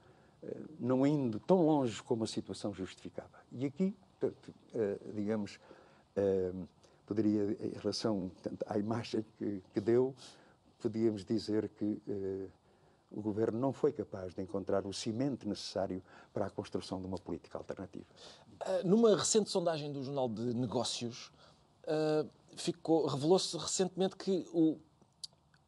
eh, 0.42 0.56
não 0.78 1.06
indo 1.06 1.38
tão 1.40 1.64
longe 1.64 2.02
como 2.02 2.24
a 2.24 2.26
situação 2.26 2.72
justificava. 2.72 3.40
E 3.52 3.64
aqui, 3.66 3.96
eh, 4.74 4.98
digamos, 5.14 5.58
eh, 6.16 6.52
poderia, 7.06 7.56
em 7.60 7.78
relação 7.78 8.30
à 8.66 8.78
imagem 8.78 9.24
que, 9.38 9.62
que, 9.72 9.80
deu, 9.80 10.14
podíamos 10.80 11.24
dizer 11.24 11.68
que 11.68 12.00
eh, 12.08 12.48
o 13.10 13.20
governo 13.20 13.58
não 13.58 13.72
foi 13.72 13.92
capaz 13.92 14.34
de 14.34 14.42
encontrar 14.42 14.86
o 14.86 14.92
cimento 14.92 15.48
necessário 15.48 16.02
para 16.32 16.46
a 16.46 16.50
construção 16.50 17.00
de 17.00 17.06
uma 17.06 17.18
política 17.18 17.58
alternativa. 17.58 18.06
Numa 18.84 19.14
recente 19.14 19.50
sondagem 19.50 19.92
do 19.92 20.02
Jornal 20.02 20.28
de 20.28 20.54
Negócios, 20.54 21.30
uh, 21.84 23.06
revelou-se 23.06 23.54
recentemente 23.58 24.16
que 24.16 24.48
o, 24.52 24.78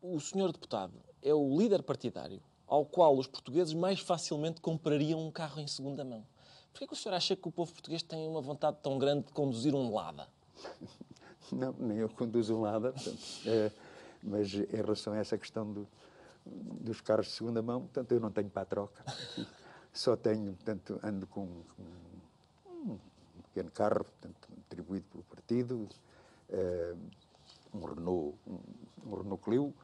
o 0.00 0.18
senhor 0.20 0.52
deputado 0.52 0.94
é 1.24 1.34
o 1.34 1.58
líder 1.58 1.82
partidário 1.82 2.40
ao 2.66 2.84
qual 2.84 3.16
os 3.16 3.26
portugueses 3.26 3.72
mais 3.74 4.00
facilmente 4.00 4.60
comprariam 4.60 5.20
um 5.20 5.30
carro 5.30 5.60
em 5.60 5.66
segunda 5.66 6.04
mão. 6.04 6.24
Por 6.72 6.86
que 6.86 6.92
o 6.92 6.96
senhor 6.96 7.14
acha 7.14 7.36
que 7.36 7.48
o 7.48 7.52
povo 7.52 7.72
português 7.72 8.02
tem 8.02 8.28
uma 8.28 8.40
vontade 8.40 8.78
tão 8.82 8.98
grande 8.98 9.26
de 9.26 9.32
conduzir 9.32 9.74
um 9.74 9.94
Lada? 9.94 10.28
Não, 11.52 11.74
nem 11.78 11.98
eu 11.98 12.08
conduzo 12.08 12.56
um 12.56 12.62
Lada, 12.62 12.92
portanto, 12.92 13.18
é, 13.46 13.70
mas 14.22 14.54
em 14.54 14.76
relação 14.76 15.12
a 15.12 15.18
essa 15.18 15.36
questão 15.36 15.70
do, 15.70 15.86
dos 16.44 17.00
carros 17.02 17.26
de 17.26 17.32
segunda 17.32 17.60
mão, 17.60 17.82
portanto 17.82 18.12
eu 18.12 18.18
não 18.18 18.30
tenho 18.30 18.48
para 18.48 18.62
a 18.62 18.64
troca. 18.64 19.04
Só 19.92 20.16
tenho, 20.16 20.54
portanto, 20.54 20.98
ando 21.02 21.26
com, 21.26 21.46
com 21.76 22.92
um 22.92 22.98
pequeno 23.44 23.70
carro, 23.70 24.04
portanto, 24.04 24.48
atribuído 24.66 25.04
pelo 25.12 25.22
partido, 25.24 25.88
uh, 26.48 26.98
um 27.72 27.84
Renault, 27.84 28.36
um, 28.46 28.58
um 29.06 29.14
Renault 29.16 29.44
Clio. 29.44 29.74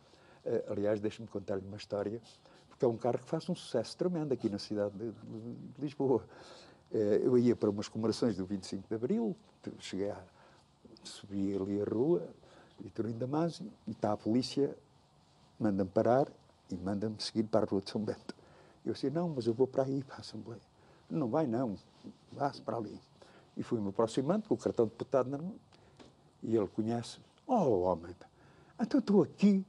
Uh, 0.44 0.72
aliás, 0.72 1.00
deixe-me 1.00 1.28
contar-lhe 1.28 1.66
uma 1.66 1.76
história, 1.76 2.20
porque 2.68 2.84
é 2.84 2.88
um 2.88 2.96
carro 2.96 3.18
que 3.18 3.24
faz 3.24 3.48
um 3.48 3.54
sucesso 3.54 3.96
tremendo 3.96 4.32
aqui 4.32 4.48
na 4.48 4.58
cidade 4.58 4.96
de, 4.96 5.12
de, 5.12 5.80
Lisboa. 5.80 6.24
Uh, 6.90 6.96
eu 6.96 7.38
ia 7.38 7.54
para 7.54 7.70
umas 7.70 7.88
comemorações 7.88 8.36
do 8.36 8.46
25 8.46 8.88
de 8.88 8.94
Abril, 8.94 9.36
cheguei 9.78 10.10
a 10.10 10.18
subi 11.02 11.56
ali 11.56 11.80
a 11.80 11.84
rua, 11.84 12.28
Vitorino 12.78 13.18
Damasio, 13.18 13.70
e 13.86 13.92
está 13.92 14.12
a 14.12 14.16
polícia, 14.16 14.76
manda-me 15.58 15.90
parar 15.90 16.28
e 16.70 16.76
manda-me 16.76 17.16
seguir 17.20 17.44
para 17.44 17.66
a 17.66 17.68
Rua 17.68 17.80
de 17.80 17.90
São 17.90 18.02
Bento. 18.02 18.34
Eu 18.84 18.92
disse, 18.92 19.10
não, 19.10 19.28
mas 19.28 19.46
eu 19.46 19.54
vou 19.54 19.66
para 19.66 19.84
aí, 19.84 20.02
para 20.02 20.16
a 20.16 20.20
Assembleia. 20.20 20.60
Não 21.08 21.28
vai, 21.28 21.46
não, 21.46 21.76
vá-se 22.32 22.62
para 22.62 22.76
ali. 22.76 22.98
E 23.56 23.62
fui-me 23.62 23.88
aproximando 23.88 24.48
com 24.48 24.54
o 24.54 24.56
cartão 24.56 24.86
de 24.86 24.92
deputado 24.92 25.28
na 25.28 25.38
mão. 25.38 25.54
E 26.42 26.56
ele 26.56 26.68
conhece. 26.68 27.18
Oh, 27.46 27.80
homem, 27.80 28.14
então 28.80 29.00
estou 29.00 29.22
aqui 29.22 29.66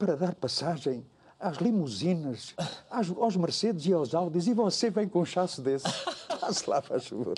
para 0.00 0.16
dar 0.16 0.34
passagem 0.34 1.04
às 1.38 1.58
limusinas, 1.58 2.54
às, 2.90 3.10
aos 3.10 3.36
Mercedes 3.36 3.84
e 3.84 3.92
aos 3.92 4.14
Audis, 4.14 4.46
e 4.46 4.54
você 4.54 4.88
vem 4.88 5.06
com 5.06 5.20
um 5.20 5.26
chasso 5.26 5.60
desse. 5.60 5.86
Passe 6.40 6.68
lá, 6.68 6.80
faz 6.80 7.06
favor. 7.06 7.34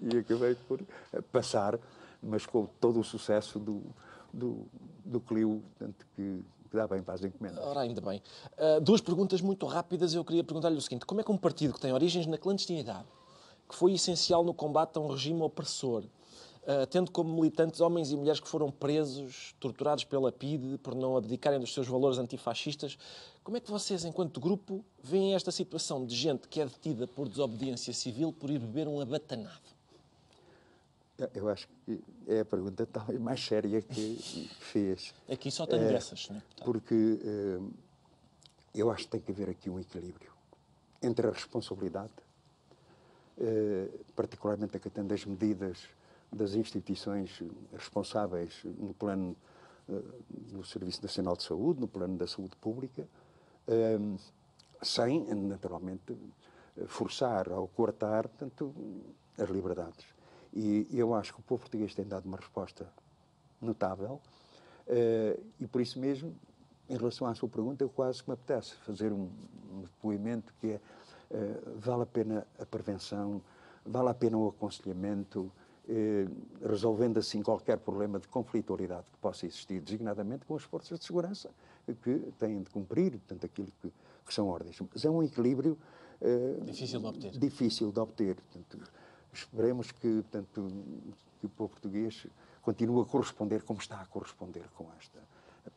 E 0.00 0.18
acabei 0.18 0.54
por 0.54 0.80
passar, 1.32 1.76
mas 2.22 2.46
com 2.46 2.66
todo 2.80 3.00
o 3.00 3.04
sucesso 3.04 3.58
do, 3.58 3.82
do, 4.32 4.64
do 5.04 5.20
Clio, 5.20 5.60
tanto 5.76 6.06
que 6.14 6.40
que 6.70 6.76
dá 6.76 6.86
bem 6.86 7.02
para 7.02 7.14
as 7.14 7.24
encomendas. 7.24 7.64
Ora, 7.64 7.80
ainda 7.80 7.98
bem. 8.02 8.22
Uh, 8.58 8.78
duas 8.82 9.00
perguntas 9.00 9.40
muito 9.40 9.64
rápidas. 9.64 10.12
Eu 10.12 10.22
queria 10.22 10.44
perguntar-lhe 10.44 10.76
o 10.76 10.82
seguinte: 10.82 11.06
como 11.06 11.18
é 11.18 11.24
que 11.24 11.32
um 11.32 11.36
partido 11.38 11.72
que 11.72 11.80
tem 11.80 11.94
origens 11.94 12.26
na 12.26 12.36
clandestinidade, 12.36 13.06
que 13.66 13.74
foi 13.74 13.94
essencial 13.94 14.44
no 14.44 14.52
combate 14.52 14.98
a 14.98 15.00
um 15.00 15.08
regime 15.08 15.40
opressor, 15.40 16.04
uh, 16.68 16.86
tendo 16.86 17.10
como 17.10 17.34
militantes 17.34 17.80
homens 17.80 18.12
e 18.12 18.16
mulheres 18.16 18.38
que 18.38 18.48
foram 18.48 18.70
presos, 18.70 19.54
torturados 19.58 20.04
pela 20.04 20.30
PIDE 20.30 20.76
por 20.78 20.94
não 20.94 21.16
abdicarem 21.16 21.58
dos 21.58 21.72
seus 21.72 21.88
valores 21.88 22.18
antifascistas, 22.18 22.98
como 23.42 23.56
é 23.56 23.60
que 23.60 23.70
vocês, 23.70 24.04
enquanto 24.04 24.38
grupo, 24.38 24.84
veem 25.02 25.34
esta 25.34 25.50
situação 25.50 26.04
de 26.04 26.14
gente 26.14 26.46
que 26.48 26.60
é 26.60 26.66
detida 26.66 27.06
por 27.06 27.26
desobediência 27.28 27.94
civil 27.94 28.32
por 28.32 28.50
ir 28.50 28.58
beber 28.58 28.86
um 28.86 29.00
abatanado? 29.00 29.78
Eu 31.34 31.48
acho 31.48 31.66
que 31.84 32.00
é 32.28 32.40
a 32.40 32.44
pergunta 32.44 32.86
talvez 32.86 33.18
mais 33.18 33.44
séria 33.44 33.82
que 33.82 34.48
fez. 34.60 35.12
Aqui 35.28 35.50
só 35.50 35.66
tenho 35.66 35.82
é, 35.82 35.92
dessas, 35.92 36.26
senhor 36.26 36.42
Porque 36.64 36.94
uh, 36.94 37.72
eu 38.72 38.88
acho 38.90 39.04
que 39.04 39.10
tem 39.10 39.20
que 39.20 39.32
haver 39.32 39.50
aqui 39.50 39.68
um 39.68 39.80
equilíbrio 39.80 40.30
entre 41.02 41.26
a 41.26 41.30
responsabilidade, 41.30 42.12
uh, 43.38 44.04
particularmente 44.14 44.76
acatando 44.76 45.12
as 45.12 45.24
medidas 45.24 45.78
das 46.32 46.54
instituições 46.54 47.42
responsáveis 47.72 48.62
no 48.64 48.92
plano 48.94 49.36
do 50.28 50.62
Serviço 50.64 51.02
Nacional 51.02 51.36
de 51.36 51.42
Saúde, 51.42 51.80
no 51.80 51.88
plano 51.88 52.16
da 52.18 52.26
saúde 52.26 52.54
pública, 52.56 53.08
sem, 54.82 55.24
naturalmente, 55.34 56.14
forçar 56.86 57.48
ou 57.48 57.66
cortar 57.68 58.28
tanto 58.28 58.74
as 59.38 59.48
liberdades. 59.48 60.06
E 60.52 60.86
eu 60.92 61.14
acho 61.14 61.34
que 61.34 61.40
o 61.40 61.42
povo 61.42 61.62
português 61.62 61.94
tem 61.94 62.06
dado 62.06 62.26
uma 62.26 62.36
resposta 62.36 62.90
notável 63.60 64.20
uh, 64.86 65.44
e 65.60 65.66
por 65.66 65.80
isso 65.80 65.98
mesmo, 65.98 66.34
em 66.88 66.96
relação 66.96 67.26
à 67.26 67.34
sua 67.34 67.48
pergunta, 67.48 67.84
eu 67.84 67.88
quase 67.88 68.22
que 68.22 68.30
me 68.30 68.34
apetece 68.34 68.74
fazer 68.76 69.12
um, 69.12 69.28
um 69.70 69.82
depoimento 69.82 70.54
que 70.60 70.72
é 70.72 70.80
uh, 71.30 71.78
vale 71.78 72.02
a 72.02 72.06
pena 72.06 72.46
a 72.58 72.64
prevenção, 72.64 73.42
vale 73.84 74.08
a 74.08 74.14
pena 74.14 74.38
o 74.38 74.48
aconselhamento, 74.48 75.52
resolvendo 76.62 77.18
assim 77.18 77.42
qualquer 77.42 77.78
problema 77.78 78.18
de 78.18 78.28
conflitualidade 78.28 79.10
que 79.10 79.16
possa 79.18 79.46
existir, 79.46 79.80
designadamente 79.80 80.44
com 80.44 80.54
as 80.54 80.62
forças 80.62 80.98
de 80.98 81.04
segurança 81.04 81.50
que 82.02 82.18
têm 82.38 82.62
de 82.62 82.70
cumprir, 82.70 83.12
portanto, 83.12 83.46
aquilo 83.46 83.68
que, 83.80 83.92
que 84.26 84.34
são 84.34 84.48
ordens. 84.48 84.78
Mas 84.92 85.04
é 85.04 85.10
um 85.10 85.22
equilíbrio 85.22 85.78
eh, 86.20 86.60
Difícil 86.64 87.00
de 87.00 87.06
obter. 87.06 87.30
Difícil 87.38 87.92
de 87.92 88.00
obter. 88.00 88.36
Portanto, 88.36 88.90
esperemos 89.32 89.92
que, 89.92 90.22
portanto, 90.22 90.68
que 91.40 91.46
o 91.46 91.48
povo 91.48 91.70
português 91.70 92.26
continue 92.62 93.02
a 93.02 93.04
corresponder 93.04 93.62
como 93.62 93.80
está 93.80 94.00
a 94.00 94.06
corresponder 94.06 94.68
com 94.74 94.86
esta, 94.98 95.20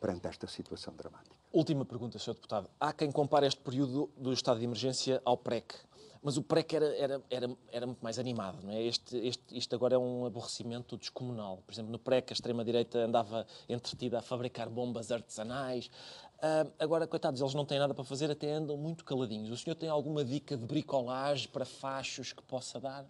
perante 0.00 0.26
esta 0.26 0.46
situação 0.46 0.94
dramática. 0.94 1.36
Última 1.52 1.84
pergunta, 1.84 2.18
Sr. 2.18 2.34
Deputado. 2.34 2.68
Há 2.80 2.92
quem 2.92 3.12
compare 3.12 3.46
este 3.46 3.60
período 3.60 4.10
do 4.16 4.32
estado 4.32 4.58
de 4.58 4.64
emergência 4.64 5.20
ao 5.24 5.36
PREC, 5.36 5.74
mas 6.22 6.36
o 6.36 6.42
PREC 6.42 6.74
era, 6.74 6.96
era, 6.96 7.22
era, 7.28 7.56
era 7.72 7.86
muito 7.86 8.00
mais 8.00 8.18
animado, 8.18 8.62
não 8.62 8.72
é? 8.72 8.82
Este, 8.82 9.16
este, 9.16 9.58
isto 9.58 9.74
agora 9.74 9.96
é 9.96 9.98
um 9.98 10.24
aborrecimento 10.24 10.96
descomunal. 10.96 11.62
Por 11.66 11.72
exemplo, 11.72 11.90
no 11.90 11.98
PREC 11.98 12.30
a 12.30 12.32
extrema-direita 12.32 12.98
andava 12.98 13.44
entretida 13.68 14.20
a 14.20 14.22
fabricar 14.22 14.68
bombas 14.68 15.10
artesanais. 15.10 15.90
Uh, 16.38 16.72
agora, 16.78 17.08
coitados, 17.08 17.40
eles 17.40 17.54
não 17.54 17.64
têm 17.64 17.78
nada 17.78 17.92
para 17.92 18.04
fazer, 18.04 18.30
até 18.30 18.52
andam 18.52 18.76
muito 18.76 19.04
caladinhos. 19.04 19.50
O 19.50 19.56
senhor 19.56 19.74
tem 19.74 19.88
alguma 19.88 20.24
dica 20.24 20.56
de 20.56 20.64
bricolagem 20.64 21.48
para 21.48 21.64
fachos 21.64 22.32
que 22.32 22.42
possa 22.42 22.78
dar? 22.78 23.04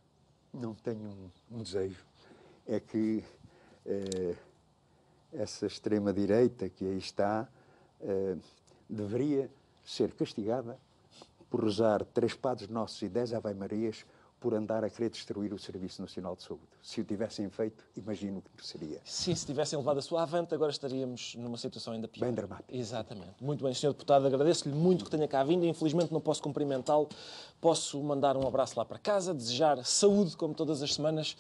Não 0.53 0.75
tenho 0.75 1.31
um, 1.51 1.59
um 1.59 1.63
desejo. 1.63 2.05
É 2.67 2.81
que 2.81 3.23
eh, 3.85 4.35
essa 5.33 5.67
extrema-direita 5.67 6.69
que 6.69 6.85
aí 6.85 6.99
está 6.99 7.49
eh, 8.01 8.37
deveria 8.89 9.51
ser 9.85 10.13
castigada 10.13 10.79
por 11.53 11.63
rezar 11.63 12.03
três 12.15 12.33
Padres 12.33 12.71
Nossos 12.71 13.03
e 13.03 13.11
dez 13.11 13.35
Ave-Marias 13.35 14.07
por 14.41 14.55
andar 14.55 14.83
a 14.83 14.89
querer 14.89 15.11
destruir 15.11 15.53
o 15.53 15.59
Serviço 15.59 16.01
Nacional 16.01 16.35
de 16.35 16.43
Saúde. 16.43 16.63
Se 16.83 17.03
o 17.03 17.05
tivessem 17.05 17.49
feito, 17.51 17.85
imagino 17.95 18.39
o 18.39 18.57
que 18.57 18.67
seria. 18.67 19.03
Sim, 19.05 19.35
se 19.35 19.45
tivessem 19.45 19.79
levado 19.79 19.99
a 19.99 20.03
sua 20.03 20.23
avante, 20.23 20.55
agora 20.55 20.71
estaríamos 20.71 21.35
numa 21.37 21.59
situação 21.59 21.93
ainda 21.93 22.09
pior. 22.09 22.25
Bem 22.25 22.35
dramática. 22.35 22.75
Exatamente. 22.75 23.35
Muito 23.39 23.63
bem, 23.63 23.75
Sr. 23.75 23.89
Deputado, 23.89 24.27
agradeço-lhe 24.27 24.75
muito 24.75 25.05
que 25.05 25.11
tenha 25.11 25.29
cá 25.29 25.45
vindo. 25.45 25.67
Infelizmente 25.67 26.11
não 26.11 26.23
posso 26.23 26.43
cumprimentá-lo. 26.43 27.07
Posso 27.61 28.03
mandar 28.03 28.35
um 28.35 28.49
abraço 28.49 28.77
lá 28.79 28.85
para 28.85 28.99
casa, 28.99 29.35
desejar 29.35 29.85
saúde, 29.85 30.35
como 30.37 30.55
todas 30.55 30.83
as 30.83 30.95
semanas, 30.95 31.37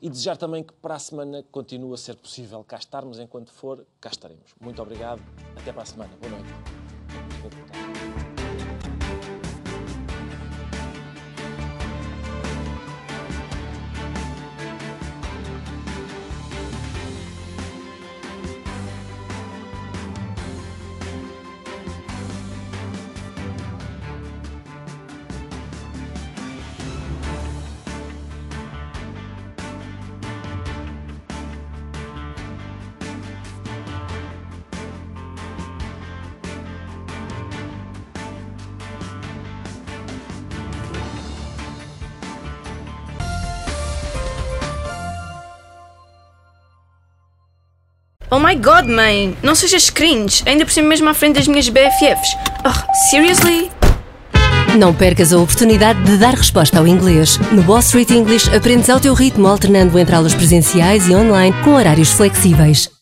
e 0.00 0.08
desejar 0.08 0.36
também 0.36 0.62
que 0.62 0.72
para 0.74 0.94
a 0.94 0.98
semana 1.00 1.44
continue 1.50 1.92
a 1.92 1.96
ser 1.96 2.14
possível 2.14 2.62
cá 2.62 2.76
estarmos. 2.76 3.18
Enquanto 3.18 3.52
for, 3.52 3.84
cá 4.00 4.10
estaremos. 4.10 4.54
Muito 4.60 4.80
obrigado. 4.80 5.20
Até 5.60 5.72
para 5.72 5.82
a 5.82 5.86
semana. 5.86 6.12
Boa 6.20 6.30
noite. 6.30 6.85
My 48.46 48.54
god, 48.54 48.86
mãe! 48.86 49.36
Não 49.42 49.56
sejas 49.56 49.90
cringe, 49.90 50.44
ainda 50.46 50.64
por 50.64 50.70
cima 50.70 50.88
mesmo 50.88 51.08
à 51.08 51.14
frente 51.14 51.34
das 51.34 51.48
minhas 51.48 51.68
BFFs. 51.68 52.36
Oh, 52.64 52.94
seriously? 53.10 53.72
Não 54.78 54.94
percas 54.94 55.32
a 55.32 55.38
oportunidade 55.38 56.00
de 56.04 56.16
dar 56.16 56.34
resposta 56.34 56.78
ao 56.78 56.86
inglês. 56.86 57.38
No 57.50 57.62
Boss 57.64 57.86
Street 57.86 58.10
English 58.10 58.54
aprendes 58.54 58.88
ao 58.88 59.00
teu 59.00 59.14
ritmo 59.14 59.48
alternando 59.48 59.98
entre 59.98 60.14
aulas 60.14 60.34
presenciais 60.34 61.08
e 61.08 61.14
online 61.14 61.56
com 61.64 61.74
horários 61.74 62.12
flexíveis. 62.12 62.95